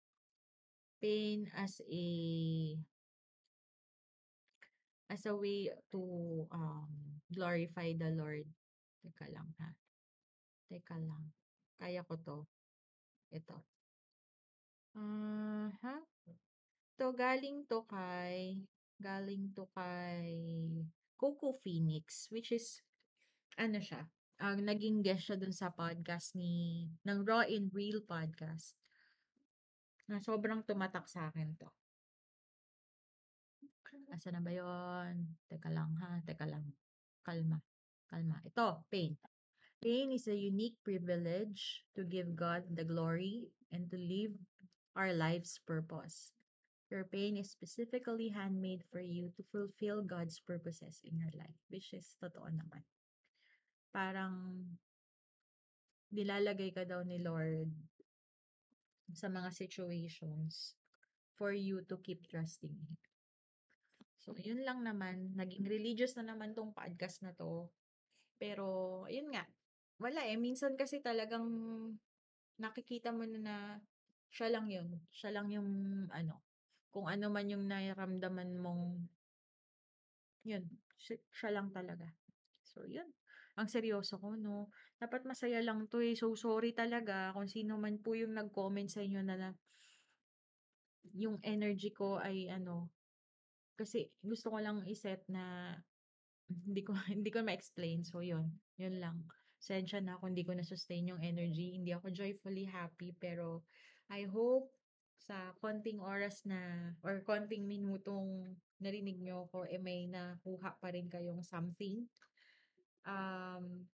Pain 0.98 1.46
as 1.54 1.78
a 1.84 2.06
as 5.06 5.22
a 5.28 5.34
way 5.36 5.70
to 5.92 6.02
um, 6.50 7.20
glorify 7.30 7.94
the 7.94 8.10
Lord. 8.10 8.48
Teka 9.04 9.30
lang 9.30 9.54
ha. 9.62 9.70
Teka 10.66 10.98
lang. 10.98 11.30
Kaya 11.78 12.02
ko 12.02 12.16
to. 12.18 12.38
Ito. 13.30 13.62
Uh, 14.96 15.68
ha? 15.84 15.96
To 16.96 17.12
galing 17.12 17.68
to 17.68 17.84
kay 17.86 18.66
galing 19.02 19.52
to 19.52 19.68
kay 19.76 20.84
Coco 21.16 21.56
Phoenix 21.64 22.28
which 22.32 22.52
is 22.52 22.80
ano 23.56 23.80
siya 23.80 24.04
ang 24.36 24.60
uh, 24.60 24.68
naging 24.68 25.00
guest 25.00 25.32
siya 25.32 25.40
dun 25.40 25.52
sa 25.52 25.72
podcast 25.72 26.36
ni 26.36 26.84
ng 27.08 27.24
Raw 27.24 27.48
in 27.48 27.72
Real 27.72 28.04
podcast 28.04 28.76
na 30.06 30.20
sobrang 30.20 30.60
tumatak 30.62 31.08
sa 31.08 31.32
akin 31.32 31.56
to. 31.56 31.68
Asa 34.12 34.30
na 34.30 34.44
ba 34.44 34.52
yon? 34.54 35.34
Teka 35.50 35.72
lang 35.72 35.96
ha, 35.98 36.20
teka 36.22 36.46
lang. 36.46 36.62
Kalma. 37.26 37.58
Kalma. 38.06 38.38
Ito, 38.44 38.86
pain. 38.92 39.18
Pain 39.82 40.14
is 40.14 40.30
a 40.30 40.36
unique 40.36 40.78
privilege 40.86 41.82
to 41.96 42.06
give 42.06 42.36
God 42.38 42.62
the 42.70 42.86
glory 42.86 43.50
and 43.74 43.90
to 43.90 43.98
live 43.98 44.36
our 44.94 45.10
life's 45.10 45.58
purpose. 45.58 46.35
Your 46.86 47.02
pain 47.02 47.34
is 47.34 47.50
specifically 47.50 48.30
handmade 48.30 48.86
for 48.86 49.02
you 49.02 49.34
to 49.34 49.42
fulfill 49.50 50.06
God's 50.06 50.38
purposes 50.38 51.02
in 51.02 51.18
your 51.18 51.34
life, 51.34 51.58
which 51.66 51.90
is 51.90 52.14
totoo 52.22 52.46
naman. 52.46 52.86
Parang 53.90 54.62
nilalagay 56.14 56.70
ka 56.70 56.86
daw 56.86 57.02
ni 57.02 57.18
Lord 57.18 57.74
sa 59.10 59.26
mga 59.26 59.50
situations 59.50 60.78
for 61.34 61.50
you 61.50 61.82
to 61.90 61.98
keep 62.06 62.22
trusting 62.30 62.74
Him. 62.74 62.94
So, 64.22 64.34
yun 64.38 64.62
lang 64.62 64.82
naman. 64.82 65.34
Naging 65.38 65.66
religious 65.66 66.14
na 66.18 66.26
naman 66.34 66.54
tong 66.54 66.74
podcast 66.74 67.22
na 67.22 67.34
to. 67.34 67.70
Pero, 68.38 69.02
yun 69.06 69.30
nga. 69.30 69.46
Wala 70.02 70.26
eh. 70.26 70.34
Minsan 70.34 70.74
kasi 70.74 70.98
talagang 70.98 71.46
nakikita 72.58 73.14
mo 73.14 73.22
na 73.22 73.38
na 73.38 73.56
siya 74.30 74.50
lang 74.50 74.66
yun. 74.66 74.98
Siya 75.14 75.30
lang 75.30 75.46
yung 75.54 75.70
ano, 76.10 76.45
kung 76.96 77.12
ano 77.12 77.28
man 77.28 77.44
yung 77.44 77.68
nararamdaman 77.68 78.56
mong 78.56 79.04
yun, 80.48 80.64
siya, 80.96 81.52
lang 81.52 81.68
talaga. 81.68 82.08
So, 82.64 82.88
yun. 82.88 83.12
Ang 83.60 83.68
seryoso 83.68 84.16
ko, 84.16 84.32
no? 84.32 84.72
Dapat 84.96 85.28
masaya 85.28 85.60
lang 85.60 85.92
to 85.92 86.00
eh. 86.00 86.16
So, 86.16 86.32
sorry 86.38 86.72
talaga 86.72 87.36
kung 87.36 87.52
sino 87.52 87.76
man 87.76 88.00
po 88.00 88.16
yung 88.16 88.32
nag-comment 88.32 88.88
sa 88.88 89.04
inyo 89.04 89.20
na, 89.20 89.36
na 89.36 89.50
yung 91.12 91.36
energy 91.44 91.92
ko 91.92 92.16
ay 92.16 92.48
ano, 92.48 92.88
kasi 93.76 94.08
gusto 94.24 94.48
ko 94.48 94.58
lang 94.64 94.80
iset 94.88 95.20
na 95.28 95.76
hindi 96.48 96.80
ko 96.80 96.96
hindi 97.12 97.28
ko 97.28 97.44
ma-explain. 97.44 98.08
So, 98.08 98.24
yun. 98.24 98.56
Yun 98.80 99.04
lang. 99.04 99.20
Sensya 99.60 100.00
na 100.00 100.16
kung 100.16 100.32
hindi 100.32 100.48
ko 100.48 100.56
na-sustain 100.56 101.12
yung 101.12 101.20
energy. 101.20 101.76
Hindi 101.76 101.92
ako 101.92 102.08
joyfully 102.08 102.64
happy. 102.64 103.12
Pero, 103.20 103.68
I 104.08 104.24
hope 104.30 104.70
sa 105.18 105.56
konting 105.58 105.98
oras 105.98 106.44
na 106.44 106.92
or 107.02 107.24
konting 107.24 107.64
minutong 107.64 108.56
narinig 108.80 109.18
nyo 109.22 109.48
ko, 109.48 109.64
eh 109.64 109.80
may 109.80 110.04
nakuha 110.06 110.76
pa 110.76 110.92
rin 110.92 111.08
kayong 111.08 111.40
something. 111.40 112.04
Um, 113.08 113.88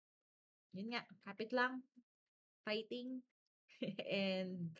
yun 0.71 0.95
nga, 0.95 1.03
kapit 1.27 1.51
lang, 1.51 1.83
fighting, 2.63 3.25
and 4.07 4.71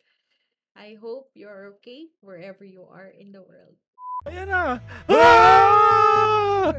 I 0.77 0.95
hope 0.95 1.35
you're 1.35 1.75
okay 1.77 2.07
wherever 2.23 2.63
you 2.63 2.87
are 2.87 3.11
in 3.11 3.35
the 3.35 3.43
world. 3.43 3.75
Ayan 4.27 4.47
na! 4.51 4.79
Ah! 5.11 6.78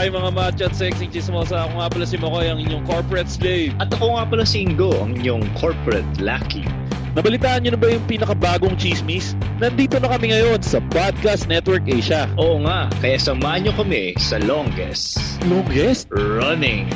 Hi 0.00 0.08
mga 0.08 0.32
macho 0.32 0.64
at 0.64 0.72
sexy 0.72 1.12
chismosa. 1.12 1.68
Ako 1.68 1.76
nga 1.76 1.92
pala 1.92 2.08
si 2.08 2.16
Makoy, 2.16 2.48
ang 2.48 2.56
inyong 2.56 2.88
corporate 2.88 3.28
slave. 3.28 3.76
At 3.76 3.92
ako 3.92 4.16
nga 4.16 4.24
pala 4.24 4.48
si 4.48 4.64
Ingo, 4.64 4.96
ang 4.96 5.12
inyong 5.12 5.44
corporate 5.60 6.08
lucky. 6.16 6.64
Nabalitaan 7.12 7.68
nyo 7.68 7.76
na 7.76 7.80
ba 7.84 7.92
yung 7.92 8.08
pinakabagong 8.08 8.80
chismis? 8.80 9.36
Nandito 9.60 10.00
na 10.00 10.08
kami 10.08 10.32
ngayon 10.32 10.64
sa 10.64 10.80
Podcast 10.88 11.52
Network 11.52 11.84
Asia. 11.84 12.32
Oo 12.40 12.64
nga, 12.64 12.88
kaya 13.04 13.20
samahan 13.20 13.68
nyo 13.68 13.72
kami 13.76 14.16
sa 14.16 14.40
longest 14.40 15.20
Longest? 15.44 16.08
running 16.16 16.88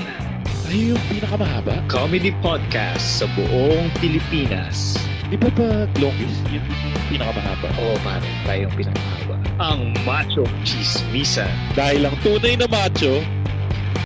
Ay, 0.65 0.97
yung 0.97 1.03
pinakamahaba? 1.13 1.85
comedy 1.93 2.33
podcast 2.41 3.21
sa 3.21 3.29
buong 3.37 3.93
Pilipinas. 4.01 4.97
Di 5.35 5.43
ba 5.43 5.51
pag 5.51 5.91
longest, 5.99 6.47
yun 6.47 6.63
yung 6.63 6.95
pinakamahaba? 7.11 7.67
Oo 7.83 7.99
pare, 8.07 8.31
tayo 8.47 8.71
yung 8.71 8.75
pinakamahaba. 8.79 9.35
Ang 9.59 9.91
Macho 10.07 10.47
Chismisan. 10.63 11.51
Dahil 11.75 12.07
lang 12.07 12.15
tunay 12.23 12.55
na 12.55 12.71
macho, 12.71 13.19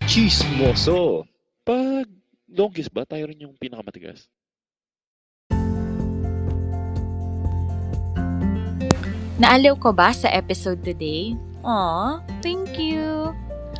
Chismoso. 0.09 1.29
pag 1.61 2.09
longest 2.49 2.89
ba, 2.89 3.05
tayo 3.05 3.29
rin 3.29 3.45
yung 3.45 3.53
pinakamatigas? 3.61 4.25
Naaliw 9.37 9.77
ko 9.77 9.93
ba 9.93 10.09
sa 10.09 10.33
episode 10.33 10.81
today? 10.81 11.37
Aw, 11.61 12.25
thank 12.41 12.73
you! 12.81 13.37